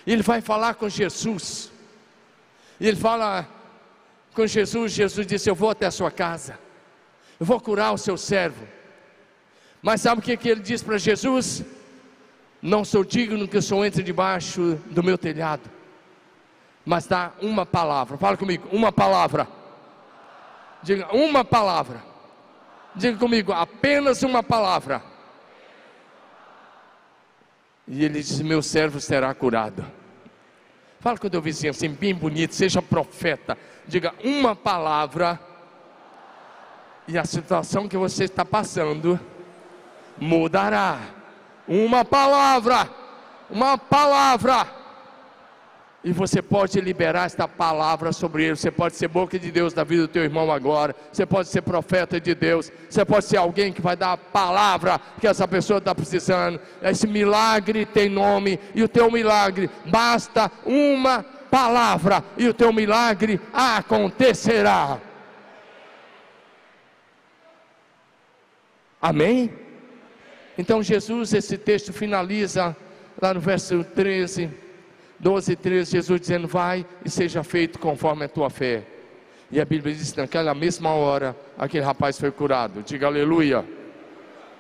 [0.06, 1.72] Ele vai falar com Jesus.
[2.80, 3.48] Ele fala
[4.34, 4.92] com Jesus.
[4.92, 6.58] Jesus disse: Eu vou até a sua casa.
[7.40, 8.68] Eu vou curar o seu servo.
[9.82, 11.64] Mas sabe o que, que ele diz para Jesus?
[12.62, 15.70] Não sou digno que o Senhor entre debaixo do meu telhado.
[16.86, 18.18] Mas dá uma palavra.
[18.18, 19.48] Fala comigo, uma palavra.
[20.84, 22.04] Diga uma palavra.
[22.96, 25.02] Diga comigo, apenas uma palavra.
[27.88, 29.86] E ele diz: Meu servo será curado.
[31.00, 33.58] Fala com o teu vizinho assim, bem bonito, seja profeta.
[33.88, 35.40] Diga uma palavra,
[37.08, 39.20] e a situação que você está passando
[40.20, 41.00] mudará.
[41.68, 42.90] Uma palavra,
[43.50, 44.82] uma palavra
[46.04, 48.56] e você pode liberar esta palavra sobre ele.
[48.56, 50.96] Você pode ser boca de Deus na vida do teu irmão agora.
[51.12, 52.72] Você pode ser profeta de Deus.
[52.90, 56.60] Você pode ser alguém que vai dar a palavra que essa pessoa está precisando.
[56.82, 58.60] Esse milagre tem nome.
[58.74, 62.24] E o teu milagre basta uma palavra.
[62.36, 64.98] E o teu milagre acontecerá.
[69.00, 69.54] Amém?
[70.62, 72.78] Então Jesus, esse texto finaliza
[73.20, 74.48] lá no verso 13
[75.20, 78.84] 12, 13, Jesus dizendo: Vai e seja feito conforme a tua fé.
[79.52, 82.84] E a Bíblia diz: Naquela mesma hora, aquele rapaz foi curado.
[82.84, 83.66] Diga aleluia.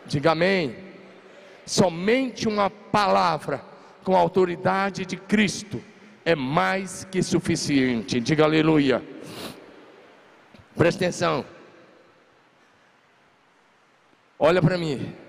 [0.07, 0.75] Diga amém.
[1.65, 3.61] somente uma palavra
[4.03, 5.79] com a autoridade de Cristo
[6.25, 8.19] é mais que suficiente.
[8.19, 9.03] Diga aleluia.
[10.75, 11.45] Presta atenção.
[14.39, 15.20] Olha para mim.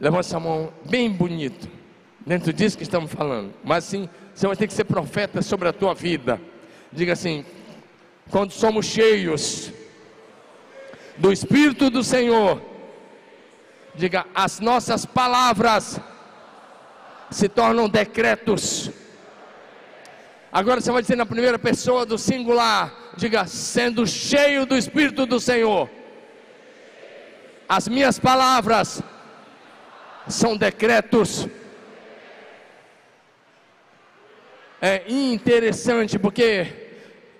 [0.00, 1.68] Levanta essa mão bem bonito.
[2.26, 3.52] Dentro disso que estamos falando.
[3.62, 6.40] Mas sim, você vai ter que ser profeta sobre a tua vida.
[6.90, 7.44] Diga assim:
[8.30, 9.70] quando somos cheios
[11.18, 12.62] do Espírito do Senhor,
[13.94, 16.00] diga, as nossas palavras
[17.30, 18.90] se tornam decretos.
[20.50, 25.38] Agora você vai dizer na primeira pessoa do singular, diga, sendo cheio do Espírito do
[25.38, 25.88] Senhor,
[27.68, 29.00] as minhas palavras
[30.28, 31.48] são decretos.
[34.80, 36.66] É interessante porque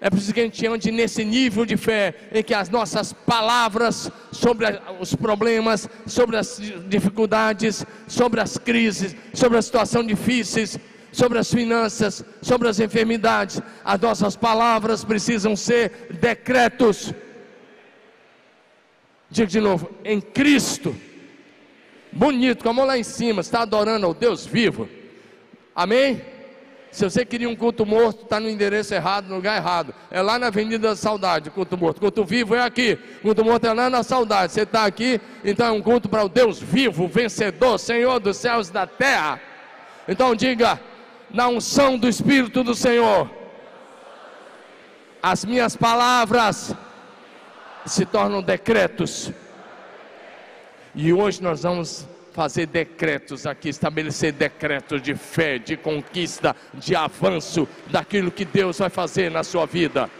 [0.00, 4.10] é preciso que a gente ande nesse nível de fé em que as nossas palavras
[4.32, 4.66] sobre
[4.98, 10.78] os problemas, sobre as dificuldades, sobre as crises, sobre as situações difíceis,
[11.12, 17.12] sobre as finanças, sobre as enfermidades, as nossas palavras precisam ser decretos.
[19.30, 20.94] Diga de novo, em Cristo.
[22.12, 24.88] Bonito, com a mão lá em cima, está adorando ao Deus vivo.
[25.74, 26.20] Amém?
[26.90, 29.94] Se você queria um culto morto, está no endereço errado, no lugar errado.
[30.10, 32.00] É lá na Avenida da Saudade, culto morto.
[32.00, 32.96] Culto vivo é aqui.
[33.22, 34.52] Culto morto é lá na Saudade.
[34.52, 38.68] Você está aqui, então é um culto para o Deus vivo, vencedor, Senhor dos céus
[38.68, 39.40] e da terra.
[40.08, 40.80] Então diga,
[41.32, 43.30] na unção do Espírito do Senhor,
[45.22, 46.74] as minhas palavras
[47.86, 49.30] se tornam decretos.
[50.94, 57.68] E hoje nós vamos fazer decretos aqui, estabelecer decretos de fé, de conquista, de avanço
[57.90, 60.10] daquilo que Deus vai fazer na sua vida.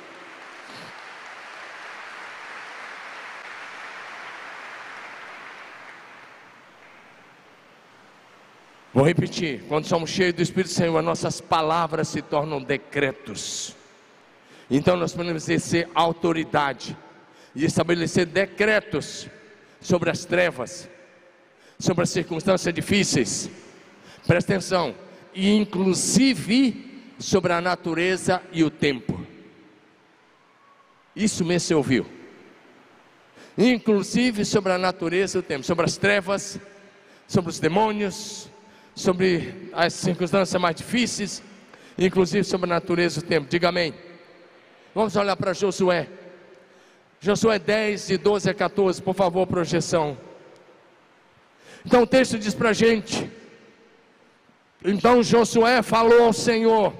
[8.93, 13.75] Vou repetir: quando somos cheios do Espírito Santo, as nossas palavras se tornam decretos.
[14.71, 16.97] Então nós podemos exercer autoridade
[17.57, 19.29] e estabelecer decretos
[19.81, 20.89] sobre as trevas,
[21.79, 23.51] sobre as circunstâncias difíceis.
[24.27, 24.95] Presta atenção,
[25.35, 29.27] e inclusive sobre a natureza e o tempo.
[31.15, 32.07] Isso mesmo você ouviu.
[33.59, 36.59] Inclusive sobre a natureza e o tempo, sobre as trevas,
[37.27, 38.49] sobre os demônios,
[38.95, 41.43] sobre as circunstâncias mais difíceis,
[41.99, 43.49] inclusive sobre a natureza e o tempo.
[43.49, 43.95] Diga amém.
[44.95, 46.09] Vamos olhar para Josué.
[47.21, 50.17] Josué 10, de 12 a 14, por favor, projeção.
[51.85, 53.31] Então o texto diz para a gente:
[54.83, 56.95] Então Josué falou ao Senhor,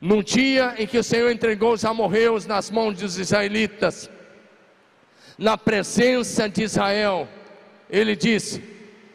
[0.00, 4.10] num dia em que o Senhor entregou os amorreus nas mãos dos israelitas,
[5.36, 7.28] na presença de Israel,
[7.90, 8.64] ele disse: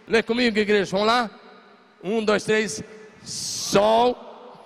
[0.08, 1.32] Lê comigo, igreja, vamos lá?
[2.04, 2.84] Um, dois, três.
[3.24, 4.14] Sol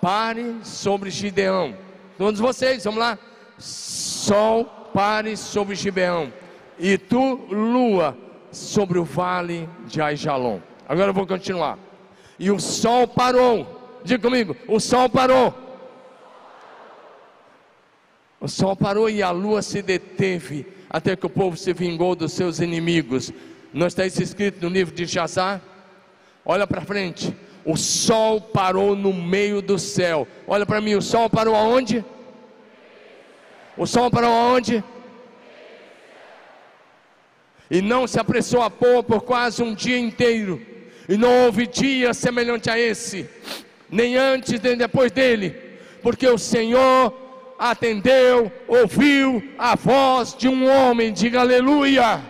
[0.02, 1.74] pare sobre Gideão.
[2.18, 3.18] Todos vocês, vamos lá?
[3.58, 6.32] Sol pare sobre Gibeão.
[6.78, 8.18] E tu, lua,
[8.52, 10.60] sobre o vale de Aijalon.
[10.88, 11.78] Agora eu vou continuar.
[12.38, 14.00] E o sol parou.
[14.04, 15.54] Diga comigo: o sol parou.
[18.40, 22.32] O sol parou e a lua se deteve, até que o povo se vingou dos
[22.32, 23.34] seus inimigos.
[23.74, 25.62] Não está isso escrito no livro de Jazar?
[26.46, 27.36] Olha para frente.
[27.66, 30.26] O sol parou no meio do céu.
[30.48, 32.04] Olha para mim, o sol parou aonde?
[33.80, 34.84] O sol parou aonde?
[37.72, 40.62] E não se apressou a pôr por quase um dia inteiro.
[41.08, 43.28] E não houve dia semelhante a esse,
[43.90, 45.56] nem antes nem depois dele,
[46.04, 47.14] porque o Senhor
[47.58, 51.14] atendeu, ouviu a voz de um homem.
[51.14, 52.22] Diga aleluia.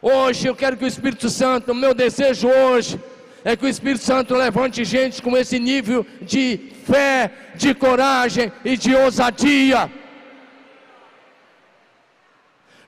[0.00, 2.98] Hoje eu quero que o Espírito Santo, meu desejo hoje,
[3.44, 8.76] é que o Espírito Santo levante gente com esse nível de fé, de coragem e
[8.76, 9.90] de ousadia.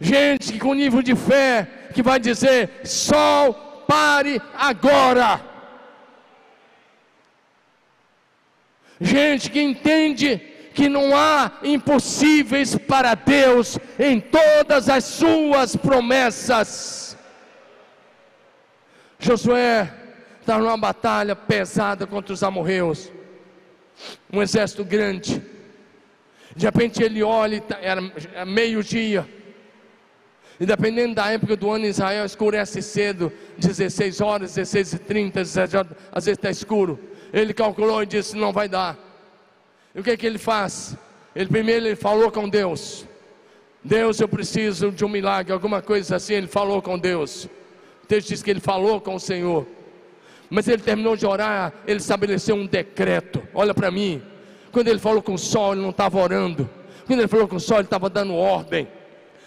[0.01, 3.55] Gente com nível de fé que vai dizer: sol,
[3.87, 5.41] pare agora.
[9.01, 10.39] Gente que entende
[10.73, 17.17] que não há impossíveis para Deus em todas as suas promessas.
[19.19, 20.04] Josué
[20.45, 23.11] está numa batalha pesada contra os amorreus,
[24.31, 25.43] um exército grande.
[26.55, 28.01] De repente ele olha, tá, era
[28.45, 29.27] meio-dia.
[30.61, 35.77] E dependendo da época do ano, Israel escurece cedo, 16 horas, 16 e 30, 17
[35.79, 37.01] horas, às vezes está escuro.
[37.33, 38.99] Ele calculou e disse: Não vai dar.
[39.95, 40.95] E o que, é que ele faz?
[41.35, 43.07] Ele primeiro ele falou com Deus.
[43.83, 46.35] Deus, eu preciso de um milagre, alguma coisa assim.
[46.35, 47.47] Ele falou com Deus.
[48.03, 49.67] O texto diz que ele falou com o Senhor.
[50.55, 53.43] Mas ele terminou de orar, ele estabeleceu um decreto.
[53.53, 54.23] Olha para mim.
[54.71, 56.71] Quando ele falou com o sol, ele não estava orando.
[57.09, 58.87] Quando ele falou com o sol, ele estava dando ordem.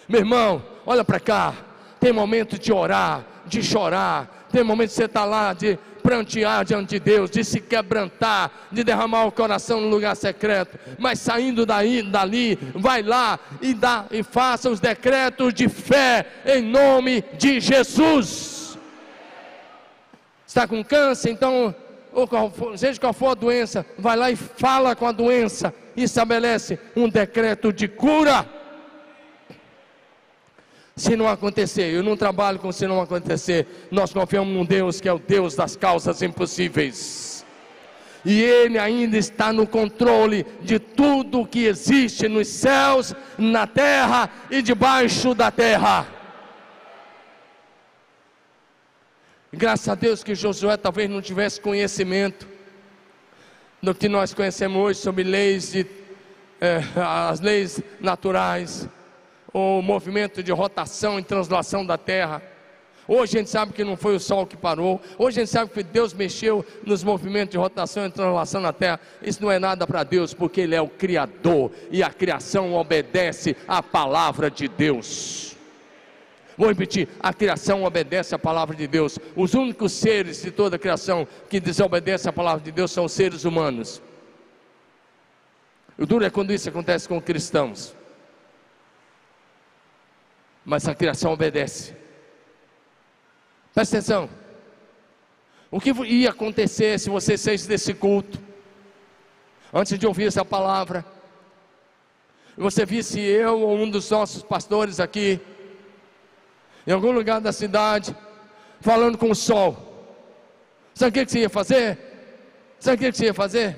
[0.06, 1.54] Meu irmão, olha para cá.
[1.98, 4.48] Tem momento de orar, de chorar.
[4.52, 8.50] Tem momento de você estar tá lá, de prantear diante de Deus, de se quebrantar,
[8.70, 10.78] de derramar o coração no lugar secreto.
[10.98, 16.60] Mas saindo daí, dali, vai lá e dá e faça os decretos de fé em
[16.60, 18.47] nome de Jesus.
[20.48, 21.74] Está com câncer, então
[22.26, 26.04] qual for, seja qual for a doença, vai lá e fala com a doença e
[26.04, 28.48] estabelece um decreto de cura.
[30.96, 35.08] Se não acontecer, eu não trabalho com se não acontecer, nós confiamos num Deus que
[35.08, 37.44] é o Deus das causas impossíveis.
[38.24, 44.62] E Ele ainda está no controle de tudo que existe nos céus, na terra e
[44.62, 46.17] debaixo da terra.
[49.52, 52.46] Graças a Deus que Josué talvez não tivesse conhecimento
[53.82, 55.86] do que nós conhecemos hoje sobre leis de,
[56.60, 58.86] eh, as leis naturais
[59.52, 62.42] o movimento de rotação e translação da terra.
[63.06, 65.00] Hoje a gente sabe que não foi o sol que parou.
[65.16, 69.00] Hoje a gente sabe que Deus mexeu nos movimentos de rotação e translação na terra.
[69.22, 73.56] Isso não é nada para Deus, porque Ele é o Criador e a criação obedece
[73.66, 75.47] à palavra de Deus.
[76.58, 79.18] Vou repetir: a criação obedece à palavra de Deus.
[79.34, 83.12] Os únicos seres de toda a criação que desobedecem à palavra de Deus são os
[83.12, 84.02] seres humanos.
[85.96, 87.96] O duro é quando isso acontece com cristãos
[90.68, 91.96] mas a criação obedece.
[93.72, 94.28] Presta atenção.
[95.70, 98.38] O que ia acontecer se você saísse desse culto,
[99.72, 101.06] antes de ouvir essa palavra,
[102.54, 105.40] você visse eu ou um dos nossos pastores aqui,
[106.88, 108.16] em algum lugar da cidade,
[108.80, 109.76] falando com o sol?
[110.94, 111.98] Sabe o que você ia fazer?
[112.80, 113.76] Sabe o que você ia fazer?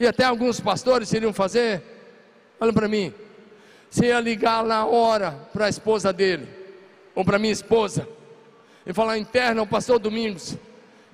[0.00, 1.82] E até alguns pastores iriam fazer.
[2.58, 3.12] Olha para mim.
[3.90, 6.48] Você ia ligar na hora para a esposa dele,
[7.14, 8.08] ou para minha esposa,
[8.86, 10.56] e falar: interna o pastor Domingos,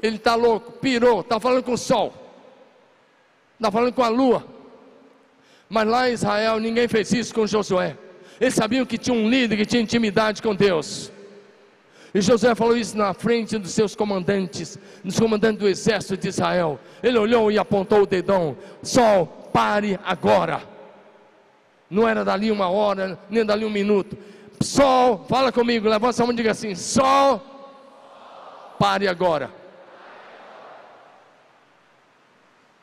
[0.00, 2.14] ele está louco, pirou, está falando com o sol,
[3.54, 4.46] está falando com a lua.
[5.68, 7.98] Mas lá em Israel ninguém fez isso com Josué.
[8.40, 11.12] Eles sabiam que tinha um líder que tinha intimidade com Deus.
[12.14, 16.80] E Josué falou isso na frente dos seus comandantes, dos comandantes do exército de Israel.
[17.02, 20.70] Ele olhou e apontou o dedão: Sol, pare agora
[21.90, 24.16] não era dali uma hora, nem dali um minuto.
[24.62, 27.42] Sol, fala comigo, levanta a mão e diga assim: Sol,
[28.78, 29.50] pare agora.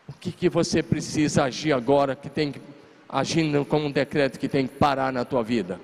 [0.09, 2.59] O que, que você precisa agir agora que tem que
[3.09, 5.79] agindo como um decreto que tem que parar na tua vida?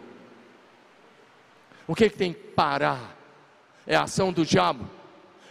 [1.87, 3.15] O que, que tem que parar?
[3.85, 4.89] É a ação do diabo.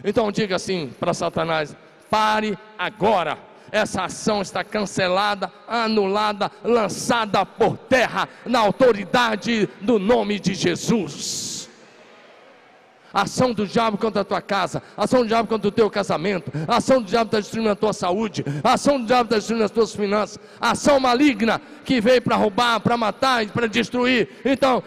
[0.03, 1.75] Então diga assim para Satanás:
[2.09, 3.37] pare agora
[3.71, 11.52] essa ação está cancelada, anulada, lançada por terra, na autoridade do nome de Jesus
[13.13, 17.01] ação do diabo contra a tua casa, ação do diabo contra o teu casamento, ação
[17.01, 20.39] do diabo está destruindo a tua saúde, ação do diabo está destruindo as tuas finanças,
[20.59, 24.29] ação maligna que veio para roubar, para matar e para destruir.
[24.43, 24.81] Então,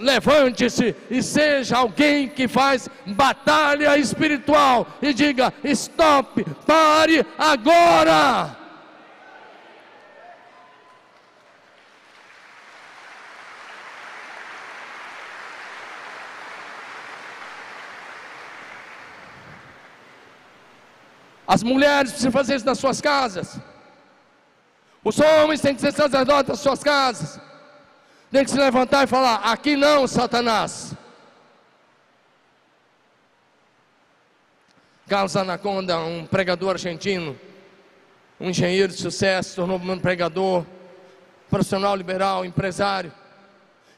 [0.00, 8.67] levante-se e seja alguém que faz batalha espiritual e diga: stop, pare agora.
[21.48, 23.58] As mulheres precisam fazer isso nas suas casas.
[25.02, 27.40] Os homens têm que ser sacerdotes das suas casas.
[28.30, 30.92] Tem que se levantar e falar: aqui não, Satanás.
[35.08, 37.34] Carlos Anaconda, um pregador argentino,
[38.38, 40.66] um engenheiro de sucesso, tornou um pregador,
[41.48, 43.10] profissional liberal, empresário.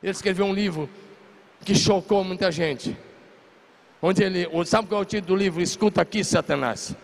[0.01, 0.89] Ele escreveu um livro
[1.65, 2.97] que chocou muita gente.
[4.01, 5.61] Onde ele, sabe qual é o título do livro?
[5.61, 6.95] Escuta aqui, Satanás.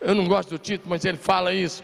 [0.00, 1.82] Eu não gosto do título, mas ele fala isso.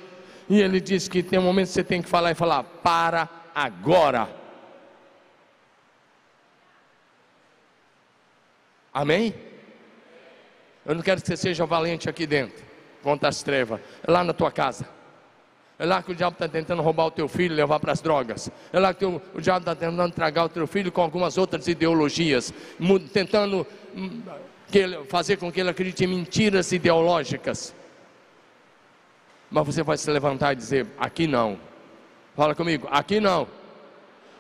[0.49, 3.29] E ele diz que tem um momento que você tem que falar e falar: para
[3.55, 4.29] agora.
[8.93, 9.35] Amém?
[10.85, 12.65] Eu não quero que você seja valente aqui dentro,
[13.03, 14.89] contra as trevas, é lá na tua casa.
[15.79, 18.01] É lá que o diabo está tentando roubar o teu filho e levar para as
[18.01, 18.51] drogas.
[18.73, 21.69] É lá que o, o diabo está tentando tragar o teu filho com algumas outras
[21.69, 22.55] ideologias,
[23.13, 24.23] tentando hum,
[25.09, 27.75] fazer com que ele acredite em mentiras ideológicas.
[29.51, 31.59] Mas você vai se levantar e dizer: aqui não.
[32.35, 33.49] Fala comigo, aqui não.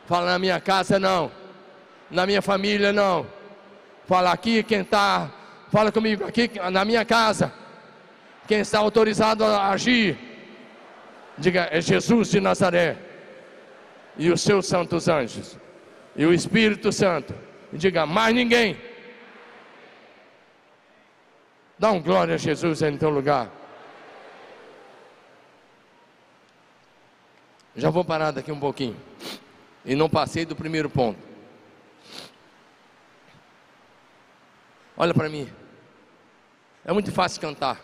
[0.06, 1.30] Fala na minha casa não.
[2.10, 3.26] Na minha família não.
[4.06, 5.30] Fala aqui quem está,
[5.72, 7.52] fala comigo aqui na minha casa.
[8.46, 10.16] Quem está autorizado a agir?
[11.36, 12.96] Diga, é Jesus de Nazaré
[14.16, 15.58] e os seus santos anjos
[16.14, 17.34] e o Espírito Santo.
[17.72, 18.76] Diga, mais ninguém.
[21.78, 23.50] Dá um glória a Jesus em teu lugar.
[27.76, 28.96] Já vou parar daqui um pouquinho.
[29.84, 31.18] E não passei do primeiro ponto.
[34.96, 35.48] Olha para mim.
[36.84, 37.78] É muito fácil cantar.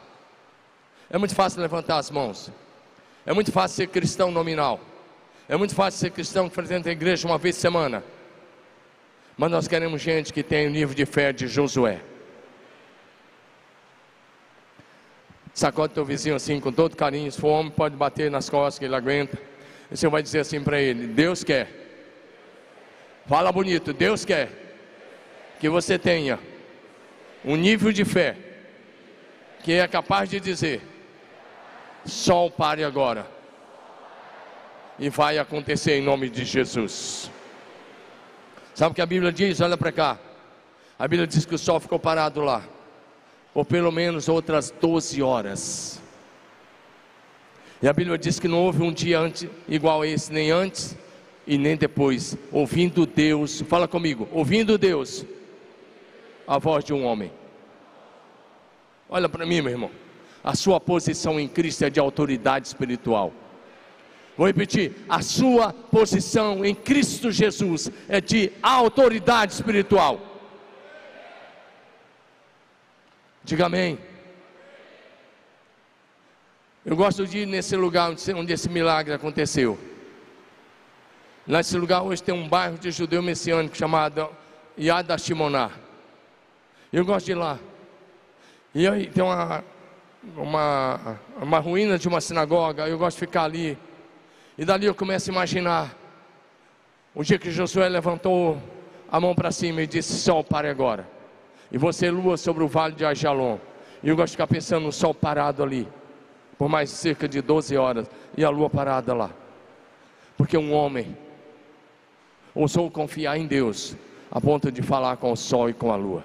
[1.11, 2.51] É muito fácil levantar as mãos.
[3.26, 4.80] É muito fácil ser cristão nominal.
[5.47, 8.03] É muito fácil ser cristão que frequenta a igreja uma vez por semana.
[9.36, 12.01] Mas nós queremos gente que tem o nível de fé de Josué.
[15.53, 17.30] Sacode teu vizinho assim com todo carinho.
[17.30, 19.52] Se for homem, pode bater nas costas que ele aguenta.
[19.93, 21.68] Você vai dizer assim para ele: Deus quer.
[23.26, 24.51] Fala bonito, Deus quer
[25.61, 26.40] que você tenha
[27.45, 28.36] um nível de fé
[29.62, 30.82] que é capaz de dizer:
[32.05, 33.26] Sol pare agora.
[34.99, 37.30] E vai acontecer em nome de Jesus.
[38.74, 39.61] Sabe o que a Bíblia diz?
[39.61, 40.18] Olha para cá.
[40.99, 42.62] A Bíblia diz que o sol ficou parado lá,
[43.53, 46.02] por pelo menos outras 12 horas.
[47.83, 50.97] E a Bíblia diz que não houve um dia antes, igual a esse, nem antes
[51.45, 55.26] e nem depois, ouvindo Deus, fala comigo, ouvindo Deus,
[56.47, 57.33] a voz de um homem.
[59.09, 59.91] Olha para mim, meu irmão,
[60.45, 63.33] a sua posição em Cristo é de autoridade espiritual.
[64.37, 70.20] Vou repetir: a sua posição em Cristo Jesus é de autoridade espiritual.
[73.45, 73.99] Diga amém.
[76.85, 79.78] Eu gosto de ir nesse lugar onde esse milagre aconteceu.
[81.47, 84.28] Nesse lugar hoje tem um bairro de judeu messiânico chamado
[84.76, 85.70] Yad Hashimoná.
[86.93, 87.59] Eu gosto de ir lá.
[88.74, 89.62] E aí tem uma,
[90.37, 92.89] uma, uma ruína de uma sinagoga.
[92.89, 93.78] Eu gosto de ficar ali
[94.59, 95.97] e dali eu começo a imaginar
[97.14, 98.61] o dia que Josué levantou
[99.11, 101.09] a mão para cima e disse: Sol, pare agora.
[101.70, 103.59] E você, lua, sobre o vale de Ajalon.
[104.03, 105.89] E eu gosto de ficar pensando no sol parado ali,
[106.63, 109.33] por mais cerca de 12 horas, e a lua parada lá.
[110.37, 111.19] Porque um homem
[112.55, 113.97] ousou confiar em Deus,
[114.31, 116.23] a ponto de falar com o sol e com a lua.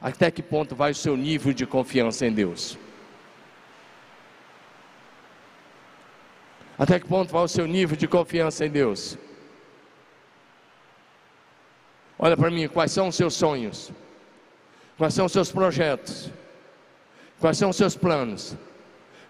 [0.00, 2.78] Até que ponto vai o seu nível de confiança em Deus?
[6.78, 9.18] Até que ponto vai o seu nível de confiança em Deus?
[12.16, 13.90] Olha para mim, quais são os seus sonhos?
[14.96, 16.30] Quais são os seus projetos?
[17.40, 18.56] Quais são os seus planos?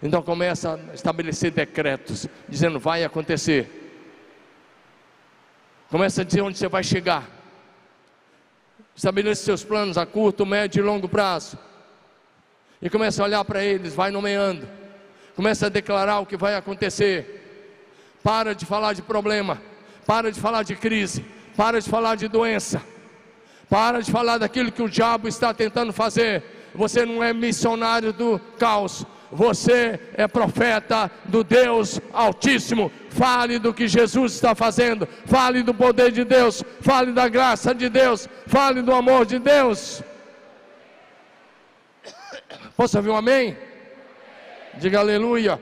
[0.01, 3.79] Então começa a estabelecer decretos, dizendo vai acontecer.
[5.89, 7.27] Começa a dizer onde você vai chegar.
[8.95, 11.57] Estabeleça seus planos a curto, médio e longo prazo.
[12.81, 14.67] E começa a olhar para eles, vai nomeando.
[15.35, 17.35] Começa a declarar o que vai acontecer.
[18.23, 19.61] Para de falar de problema,
[20.05, 22.81] para de falar de crise, para de falar de doença,
[23.69, 26.58] para de falar daquilo que o diabo está tentando fazer.
[26.73, 32.91] Você não é missionário do caos, você é profeta do Deus Altíssimo.
[33.09, 37.89] Fale do que Jesus está fazendo, fale do poder de Deus, fale da graça de
[37.89, 40.03] Deus, fale do amor de Deus.
[42.75, 43.57] Posso ouvir um amém?
[44.75, 45.59] Diga aleluia.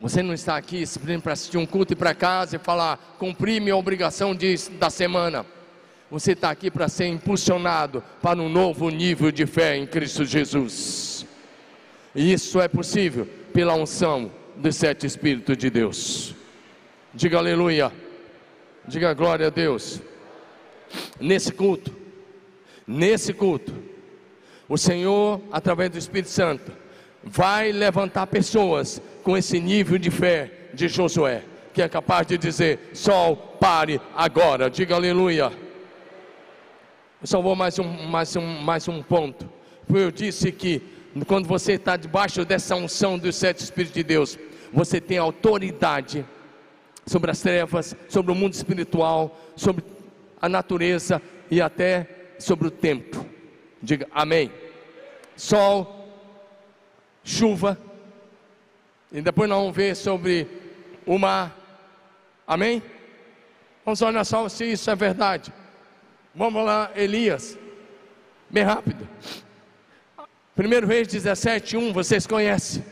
[0.00, 3.58] Você não está aqui simplesmente para assistir um culto e para casa e falar, cumprir
[3.58, 5.46] minha obrigação de, da semana.
[6.10, 11.26] Você está aqui para ser impulsionado para um novo nível de fé em Cristo Jesus.
[12.14, 16.34] E isso é possível pela unção dos sete Espíritos de Deus.
[17.12, 17.92] Diga aleluia.
[18.86, 20.00] Diga glória a Deus.
[21.18, 21.94] Nesse culto,
[22.86, 23.74] nesse culto,
[24.68, 26.70] o Senhor, através do Espírito Santo,
[27.22, 31.42] vai levantar pessoas com esse nível de fé de Josué,
[31.72, 35.63] que é capaz de dizer: Sol, pare agora, diga aleluia.
[37.24, 39.48] Só vou mais um, mais um, mais um ponto.
[39.88, 40.82] Eu disse que
[41.26, 44.38] quando você está debaixo dessa unção dos sete Espíritos de Deus,
[44.70, 46.22] você tem autoridade
[47.06, 49.82] sobre as trevas, sobre o mundo espiritual, sobre
[50.38, 53.24] a natureza e até sobre o tempo.
[53.82, 54.52] Diga amém.
[55.34, 56.06] Sol,
[57.24, 57.78] chuva,
[59.10, 60.46] e depois nós vamos ver sobre
[61.06, 61.58] o mar.
[62.46, 62.82] Amém?
[63.82, 65.50] Vamos olhar só se isso é verdade.
[66.36, 67.56] Vamos lá, Elias.
[68.50, 69.08] Bem rápido.
[70.58, 72.84] 1 Reis 17, 1, vocês conhecem.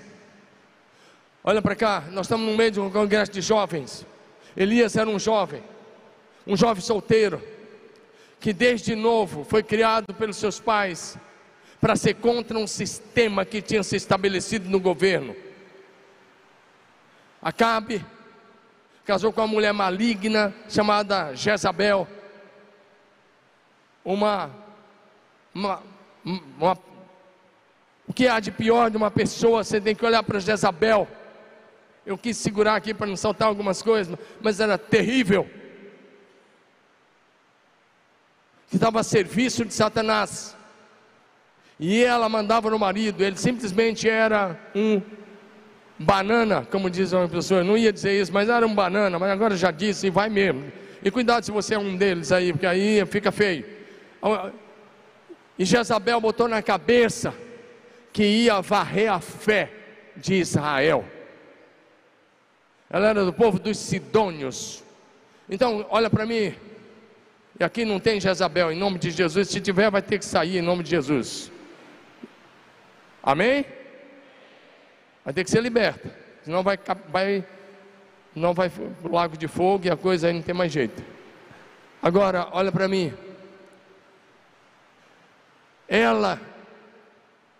[1.42, 4.06] Olha para cá, nós estamos no meio de um congresso de jovens.
[4.56, 5.60] Elias era um jovem,
[6.46, 7.42] um jovem solteiro,
[8.38, 11.18] que desde novo foi criado pelos seus pais
[11.80, 15.34] para ser contra um sistema que tinha se estabelecido no governo.
[17.40, 18.04] Acabe
[19.04, 22.06] casou com uma mulher maligna chamada Jezabel,
[24.04, 24.50] uma,
[25.54, 25.82] uma,
[26.24, 26.78] uma
[28.06, 29.64] o que há de pior de uma pessoa?
[29.64, 31.08] Você tem que olhar para Jezabel.
[32.04, 35.48] Eu quis segurar aqui para não saltar algumas coisas, mas era terrível.
[38.68, 40.56] Que estava a serviço de Satanás.
[41.78, 45.00] E ela mandava no marido, ele simplesmente era um
[45.98, 47.60] banana, como diz uma pessoa.
[47.60, 50.28] Eu não ia dizer isso, mas era um banana, mas agora já disse e vai
[50.28, 50.70] mesmo.
[51.04, 53.81] E cuidado se você é um deles aí, porque aí fica feio.
[55.58, 57.34] E Jezabel botou na cabeça
[58.12, 59.70] que ia varrer a fé
[60.16, 61.04] de Israel.
[62.88, 64.82] Ela era do povo dos Sidônios.
[65.48, 66.54] Então, olha para mim.
[67.58, 69.48] E aqui não tem Jezabel, em nome de Jesus.
[69.48, 71.50] Se tiver, vai ter que sair em nome de Jesus.
[73.22, 73.64] Amém?
[75.24, 76.10] Vai ter que ser liberta.
[76.44, 77.44] Senão vai, vai,
[78.34, 81.02] não vai para o lago de fogo e a coisa aí não tem mais jeito.
[82.02, 83.12] Agora, olha para mim.
[85.92, 86.40] Ela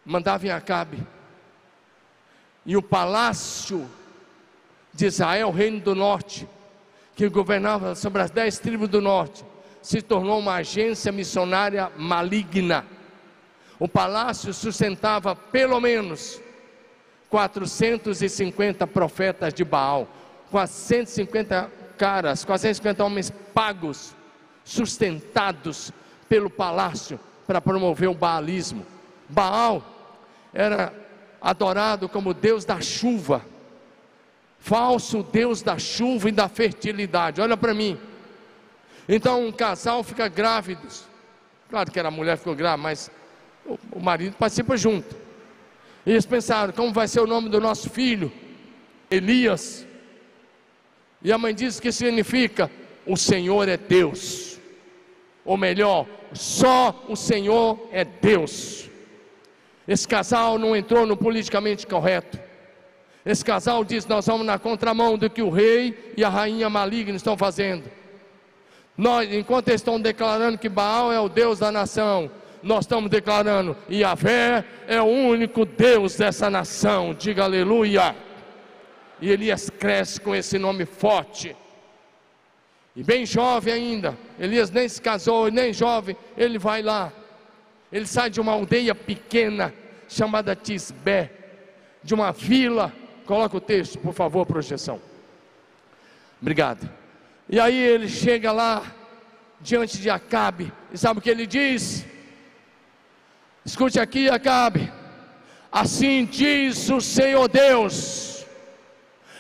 [0.06, 1.06] mandava em Acabe.
[2.64, 3.86] E o palácio
[4.90, 6.48] de Israel, reino do norte,
[7.14, 9.44] que governava sobre as dez tribos do norte,
[9.82, 12.86] se tornou uma agência missionária maligna.
[13.78, 16.40] O palácio sustentava pelo menos
[17.28, 20.08] 450 profetas de Baal,
[20.50, 24.16] 450 caras, 450 homens pagos,
[24.64, 25.92] sustentados
[26.30, 28.86] pelo palácio para promover o baalismo.
[29.28, 29.82] Baal
[30.52, 30.92] era
[31.40, 33.44] adorado como Deus da chuva,
[34.58, 37.40] falso Deus da chuva e da fertilidade.
[37.40, 37.98] Olha para mim.
[39.08, 40.86] Então um casal fica grávido.
[41.68, 43.10] Claro que era a mulher ficou grávida, mas
[43.92, 45.16] o, marido participa junto.
[46.04, 48.30] E eles pensaram: como vai ser o nome do nosso filho?
[49.10, 49.86] Elias.
[51.22, 52.70] E a mãe disse que significa:
[53.06, 54.51] o Senhor é Deus.
[55.44, 58.88] Ou melhor, só o Senhor é Deus.
[59.86, 62.38] Esse casal não entrou no politicamente correto.
[63.24, 67.16] Esse casal diz: Nós vamos na contramão do que o rei e a rainha maligna
[67.16, 67.84] estão fazendo.
[68.96, 72.30] Nós, enquanto eles estão declarando que Baal é o Deus da nação,
[72.62, 77.14] nós estamos declarando: Yahvé é o único Deus dessa nação.
[77.14, 78.14] Diga aleluia.
[79.20, 81.56] E Elias cresce com esse nome forte.
[82.94, 87.12] E bem jovem ainda, Elias nem se casou, nem jovem, ele vai lá
[87.92, 89.72] ele sai de uma aldeia pequena
[90.08, 91.30] chamada Tisbé,
[92.02, 92.90] de uma vila.
[93.26, 95.00] Coloca o texto, por favor, projeção.
[96.40, 96.88] Obrigado.
[97.48, 98.82] E aí ele chega lá
[99.60, 102.04] diante de Acabe, e sabe o que ele diz?
[103.64, 104.90] Escute aqui, Acabe.
[105.70, 108.31] Assim diz o Senhor Deus,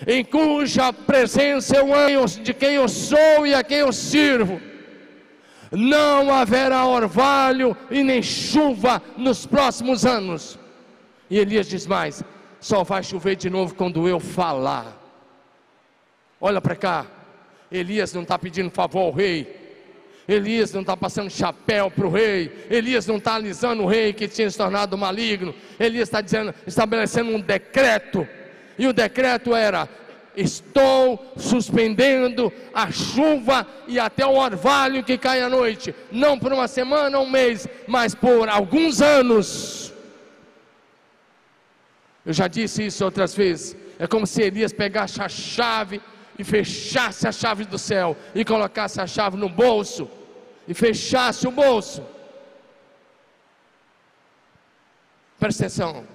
[0.06, 4.60] em cuja presença eu amo, de quem eu sou e a quem eu sirvo.
[5.70, 10.58] Não haverá orvalho e nem chuva nos próximos anos.
[11.30, 12.22] E Elias diz mais:
[12.60, 14.98] só vai chover de novo quando eu falar.
[16.40, 17.06] Olha para cá,
[17.70, 19.62] Elias não está pedindo favor ao rei,
[20.28, 24.28] Elias não está passando chapéu para o rei, Elias não está alisando o rei que
[24.28, 28.26] tinha se tornado maligno, Elias está dizendo, estabelecendo um decreto,
[28.78, 29.88] e o decreto era:
[30.36, 36.66] Estou suspendendo a chuva e até o orvalho que cai à noite, não por uma
[36.66, 39.92] semana, um mês, mas por alguns anos.
[42.24, 43.76] Eu já disse isso outras vezes.
[43.98, 46.00] É como se Elias pegasse a chave
[46.38, 50.08] e fechasse a chave do céu e colocasse a chave no bolso
[50.66, 52.02] e fechasse o bolso.
[55.38, 56.06] Presta atenção,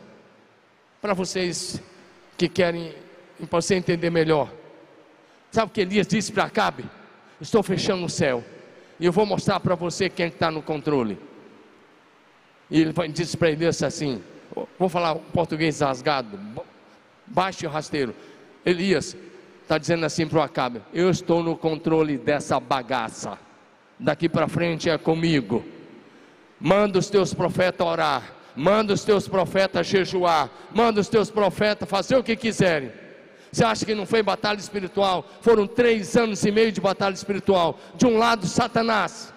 [1.02, 1.82] para vocês
[2.38, 2.94] que querem
[3.50, 4.52] para você entender melhor.
[5.52, 6.86] Sabe o que Elias disse para Acabe?
[7.40, 8.44] Estou fechando o céu.
[9.00, 11.20] E eu vou mostrar para você quem está no controle.
[12.70, 14.22] E ele disse para Elias assim:
[14.78, 16.40] Vou falar português rasgado,
[17.26, 18.14] baixo e rasteiro.
[18.66, 19.16] Elias
[19.62, 23.38] está dizendo assim para o Acabe: Eu estou no controle dessa bagaça.
[24.00, 25.66] Daqui para frente é comigo.
[26.60, 28.37] Manda os teus profetas orar.
[28.58, 30.50] Manda os teus profetas jejuar.
[30.74, 32.92] Manda os teus profetas fazer o que quiserem
[33.52, 35.26] você acha que não foi batalha espiritual?
[35.42, 37.80] Foram três anos e meio de batalha espiritual.
[37.96, 39.34] De um lado, Satanás,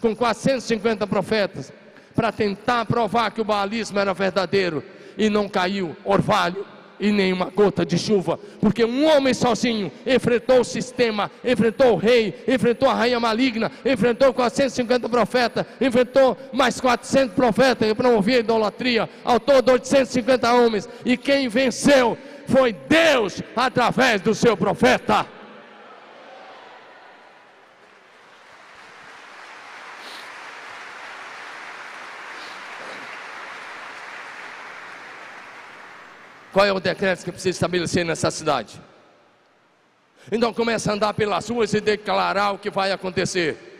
[0.00, 1.72] com 450 profetas,
[2.14, 4.84] para tentar provar que o baalismo era verdadeiro,
[5.16, 6.66] e não caiu orvalho,
[7.02, 12.44] e nenhuma gota de chuva, porque um homem sozinho enfrentou o sistema, enfrentou o rei,
[12.46, 19.10] enfrentou a rainha maligna, enfrentou 450 profetas, enfrentou mais 400 profetas que promoviam a idolatria,
[19.24, 25.26] ao todo 850 homens, e quem venceu foi Deus através do seu profeta.
[36.52, 38.80] Qual é o decreto que precisa estabelecer nessa cidade?
[40.30, 43.70] Então começa a andar pelas ruas e declarar o que vai acontecer.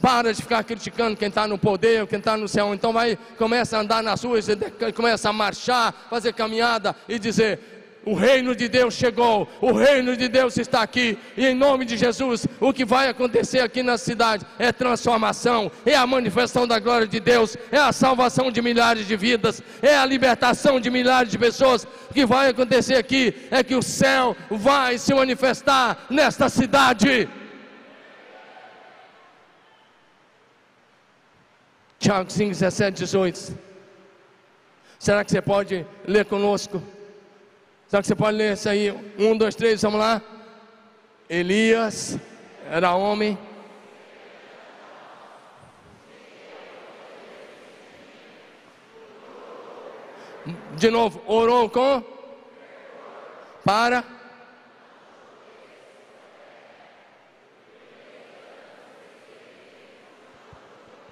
[0.00, 2.72] Para de ficar criticando quem está no poder, quem está no céu.
[2.74, 4.46] Então vai, começa a andar nas ruas,
[4.94, 10.28] começa a marchar, fazer caminhada e dizer: o reino de Deus chegou, o reino de
[10.28, 14.46] Deus está aqui, e em nome de Jesus, o que vai acontecer aqui na cidade
[14.58, 19.16] é transformação, é a manifestação da glória de Deus, é a salvação de milhares de
[19.16, 21.86] vidas, é a libertação de milhares de pessoas.
[22.10, 27.28] O que vai acontecer aqui é que o céu vai se manifestar nesta cidade.
[31.98, 33.58] Tiago 5, 17, 18.
[34.98, 36.82] Será que você pode ler conosco?
[37.90, 38.92] Será que você pode ler isso aí?
[39.18, 40.22] Um, dois, três, vamos lá.
[41.28, 42.16] Elias
[42.70, 43.36] era homem.
[50.76, 52.00] De novo, orou com?
[53.64, 54.04] Para.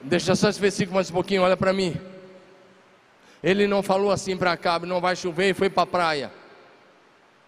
[0.01, 2.01] Deixa só esse versículo mais um pouquinho, olha para mim.
[3.43, 6.38] Ele não falou assim para Acabe, não vai chover e foi para a praia.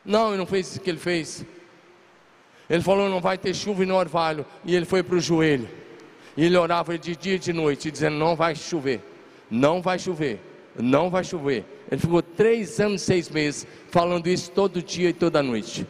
[0.04, 1.44] Não, ele não fez isso que ele fez.
[2.68, 4.46] Ele falou: não vai ter chuva no orvalho.
[4.64, 5.68] E ele foi para o joelho.
[6.36, 9.00] E ele orava de dia e de noite, dizendo: não vai chover,
[9.50, 10.40] não vai chover,
[10.76, 11.64] não vai chover.
[11.90, 15.86] Ele ficou três anos, seis meses, falando isso todo dia e toda noite.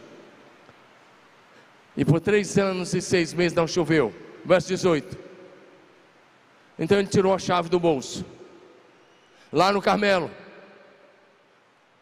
[1.95, 4.13] E por três anos e seis meses não choveu.
[4.43, 5.17] Verso 18.
[6.79, 8.25] Então ele tirou a chave do bolso.
[9.53, 10.31] Lá no Carmelo.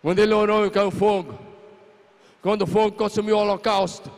[0.01, 1.48] Quando ele orou e caiu fogo
[2.41, 4.11] quando o fogo consumiu o holocausto,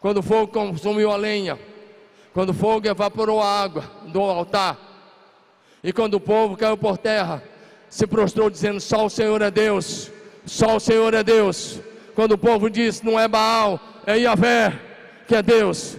[0.00, 1.58] quando o fogo consumiu a lenha,
[2.32, 4.78] quando o fogo evaporou a água do altar,
[5.82, 7.42] e quando o povo caiu por terra,
[7.88, 10.10] se prostrou dizendo: Só o Senhor é Deus,
[10.44, 11.80] só o Senhor é Deus.
[12.14, 14.78] Quando o povo disse: Não é Baal, é Yahvé,
[15.28, 15.96] que é Deus.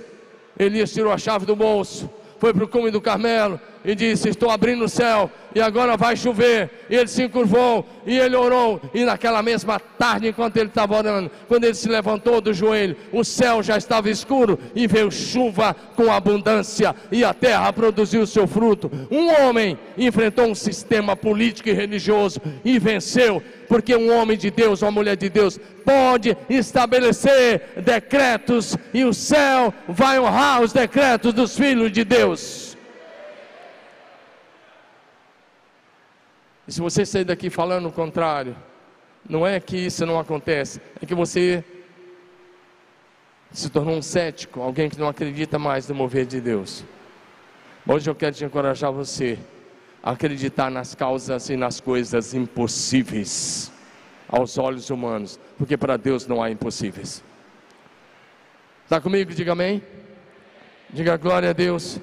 [0.57, 4.49] Elias tirou a chave do bolso, foi para o cume do Carmelo e disse: Estou
[4.49, 6.69] abrindo o céu e agora vai chover.
[6.89, 8.81] E ele se encurvou e ele orou.
[8.93, 13.23] E naquela mesma tarde, enquanto ele estava orando, quando ele se levantou do joelho, o
[13.23, 18.91] céu já estava escuro e veio chuva com abundância e a terra produziu seu fruto.
[19.09, 24.81] Um homem enfrentou um sistema político e religioso e venceu, porque um homem de Deus,
[24.81, 31.55] uma mulher de Deus, pode estabelecer decretos e o céu vai honrar os decretos dos
[31.55, 32.64] filhos de Deus.
[36.67, 38.55] E se você sair daqui falando o contrário,
[39.27, 41.63] não é que isso não acontece, é que você
[43.51, 46.83] se tornou um cético, alguém que não acredita mais no mover de Deus.
[47.87, 49.37] Hoje eu quero te encorajar você
[50.01, 53.71] a acreditar nas causas e nas coisas impossíveis
[54.27, 57.23] aos olhos humanos, porque para Deus não há impossíveis.
[58.83, 59.33] Está comigo?
[59.33, 59.81] Diga amém.
[60.89, 61.99] Diga glória a Deus.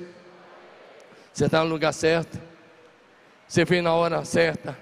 [1.32, 2.51] Você está no lugar certo.
[3.52, 4.78] Você veio na hora certa,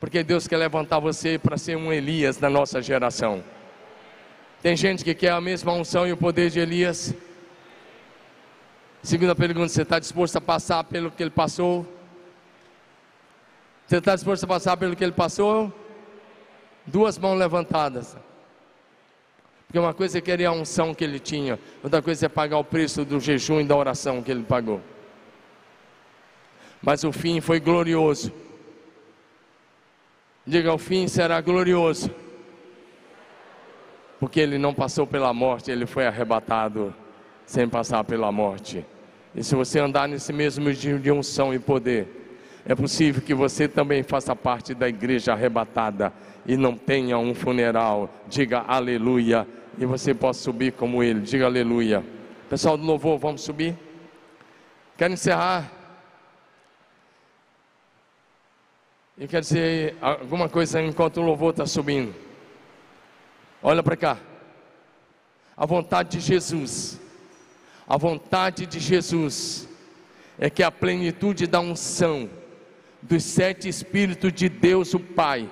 [0.00, 3.44] porque Deus quer levantar você para ser um Elias da nossa geração.
[4.60, 7.14] Tem gente que quer a mesma unção e o poder de Elias.
[9.04, 11.86] Segunda pergunta: você está disposto a passar pelo que ele passou?
[13.86, 15.72] Você está disposto a passar pelo que ele passou?
[16.84, 18.16] Duas mãos levantadas.
[19.68, 22.64] Porque uma coisa é querer a unção que ele tinha, outra coisa é pagar o
[22.64, 24.82] preço do jejum e da oração que ele pagou
[26.86, 28.32] mas o fim foi glorioso.
[30.46, 32.08] Diga: o fim será glorioso,
[34.20, 36.94] porque ele não passou pela morte, ele foi arrebatado
[37.44, 38.86] sem passar pela morte.
[39.34, 42.06] E se você andar nesse mesmo de unção e poder,
[42.64, 46.12] é possível que você também faça parte da igreja arrebatada
[46.46, 48.08] e não tenha um funeral.
[48.28, 49.46] Diga aleluia.
[49.76, 51.20] E você possa subir como ele.
[51.20, 52.02] Diga aleluia.
[52.48, 53.76] Pessoal do louvor, vamos subir?
[54.96, 55.75] Quero encerrar
[59.18, 62.14] E quer dizer alguma coisa enquanto o louvor está subindo.
[63.62, 64.18] Olha para cá.
[65.56, 67.00] A vontade de Jesus.
[67.88, 69.66] A vontade de Jesus
[70.38, 72.28] é que a plenitude da unção
[73.00, 75.48] dos sete Espíritos de Deus, o Pai,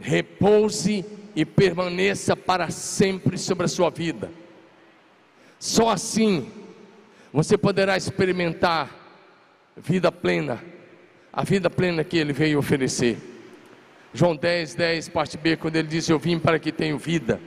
[0.00, 1.04] repouse
[1.36, 4.32] e permaneça para sempre sobre a sua vida.
[5.58, 6.50] Só assim
[7.32, 8.90] você poderá experimentar
[9.76, 10.60] vida plena,
[11.32, 13.18] a vida plena que ele veio oferecer.
[14.12, 17.40] João 10, 10, parte B, quando ele diz: Eu vim para que tenham vida,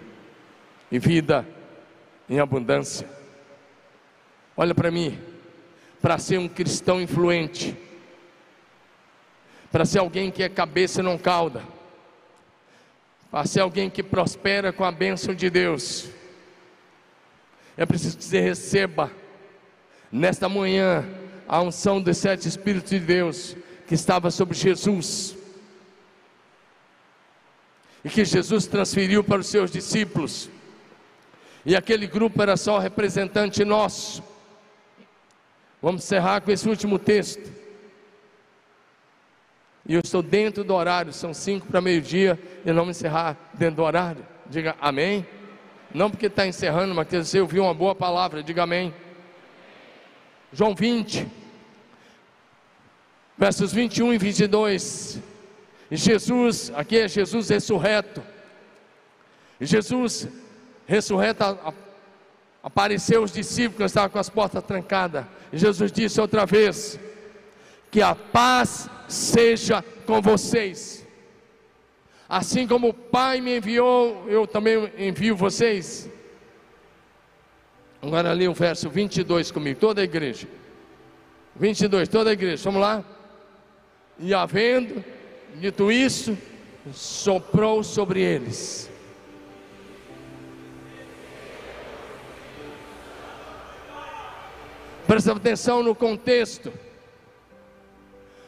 [0.91, 1.45] e vida
[2.29, 3.07] em abundância.
[4.55, 5.19] Olha para mim,
[6.01, 7.75] para ser um cristão influente,
[9.71, 11.63] para ser alguém que é cabeça e não cauda,
[13.29, 16.07] para ser alguém que prospera com a bênção de Deus,
[17.75, 19.11] é preciso que você receba
[20.11, 21.03] nesta manhã
[21.47, 23.57] a unção dos sete Espíritos de Deus
[23.87, 25.35] que estava sobre Jesus
[28.03, 30.49] e que Jesus transferiu para os seus discípulos,
[31.65, 34.21] e aquele grupo era só representante nosso.
[35.81, 37.51] Vamos encerrar com esse último texto.
[39.85, 43.77] E eu estou dentro do horário, são cinco para meio-dia, e não me encerrar dentro
[43.77, 44.25] do horário.
[44.49, 45.25] Diga amém.
[45.93, 48.93] Não porque está encerrando, mas dizer, eu vi uma boa palavra, diga amém.
[50.51, 51.27] João 20,
[53.43, 55.19] versos 21 e 22.
[55.91, 58.23] E Jesus, aqui é Jesus ressurreto.
[59.59, 60.29] E Jesus
[60.87, 61.43] ressurreto
[62.63, 65.25] apareceu os discípulos que estavam com as portas trancadas.
[65.51, 66.97] E Jesus disse outra vez:
[67.91, 71.05] Que a paz seja com vocês.
[72.29, 76.09] Assim como o Pai me enviou, eu também envio vocês.
[78.01, 80.47] Agora lê o verso 22 comigo, toda a igreja.
[81.57, 83.03] 22, toda a igreja, vamos lá?
[84.19, 85.03] E havendo
[85.55, 86.37] Dito isso,
[86.93, 88.89] soprou sobre eles.
[95.05, 96.73] Presta atenção no contexto.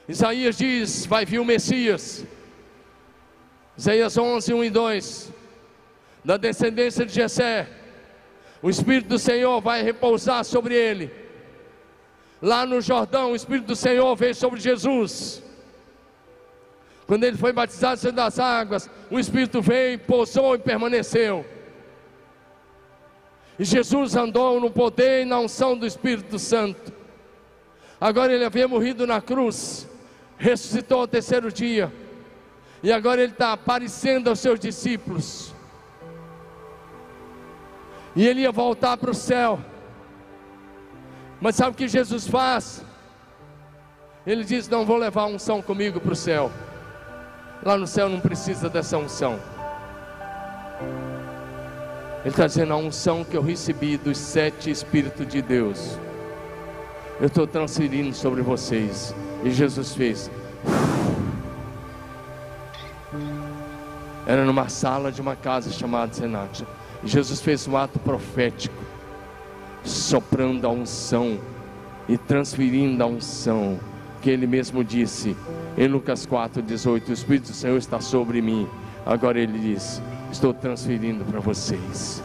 [0.08, 2.26] Isaías diz: Vai vir o Messias.
[3.78, 5.34] Isaías 11, 1 e 2.
[6.24, 7.70] Da descendência de Jessé,
[8.64, 11.12] o Espírito do Senhor vai repousar sobre ele.
[12.42, 15.46] Lá no Jordão, o Espírito do Senhor veio sobre Jesus.
[17.08, 21.46] Quando ele foi batizado sendo das águas, o Espírito veio, pousou e permaneceu.
[23.60, 26.92] E Jesus andou no poder e na unção do Espírito Santo.
[28.02, 29.88] Agora ele havia morrido na cruz,
[30.38, 31.94] ressuscitou ao terceiro dia,
[32.84, 35.54] e agora ele está aparecendo aos seus discípulos.
[38.16, 39.60] E ele ia voltar para o céu.
[41.40, 42.84] Mas sabe o que Jesus faz?
[44.26, 46.52] Ele diz: Não vou levar a unção comigo para o céu.
[47.66, 49.40] Lá no céu não precisa dessa unção.
[52.20, 55.98] Ele está dizendo a unção que eu recebi dos sete Espíritos de Deus.
[57.20, 59.16] Eu estou transferindo sobre vocês.
[59.44, 60.30] E Jesus fez.
[64.28, 66.68] Era numa sala de uma casa chamada Senate.
[67.04, 68.76] E Jesus fez um ato profético,
[69.84, 71.40] soprando a unção
[72.08, 73.80] e transferindo a unção
[74.26, 75.38] que ele mesmo disse
[75.78, 78.68] em Lucas 4, 18: O Espírito do Senhor está sobre mim.
[79.06, 80.02] Agora ele diz:
[80.32, 82.24] Estou transferindo para vocês.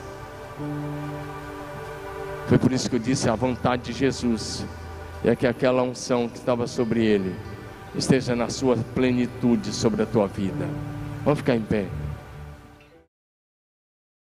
[2.46, 4.64] Foi por isso que eu disse: a vontade de Jesus
[5.22, 7.34] é que aquela unção que estava sobre ele
[7.94, 10.66] esteja na sua plenitude sobre a tua vida.
[11.22, 11.84] Vamos ficar em pé.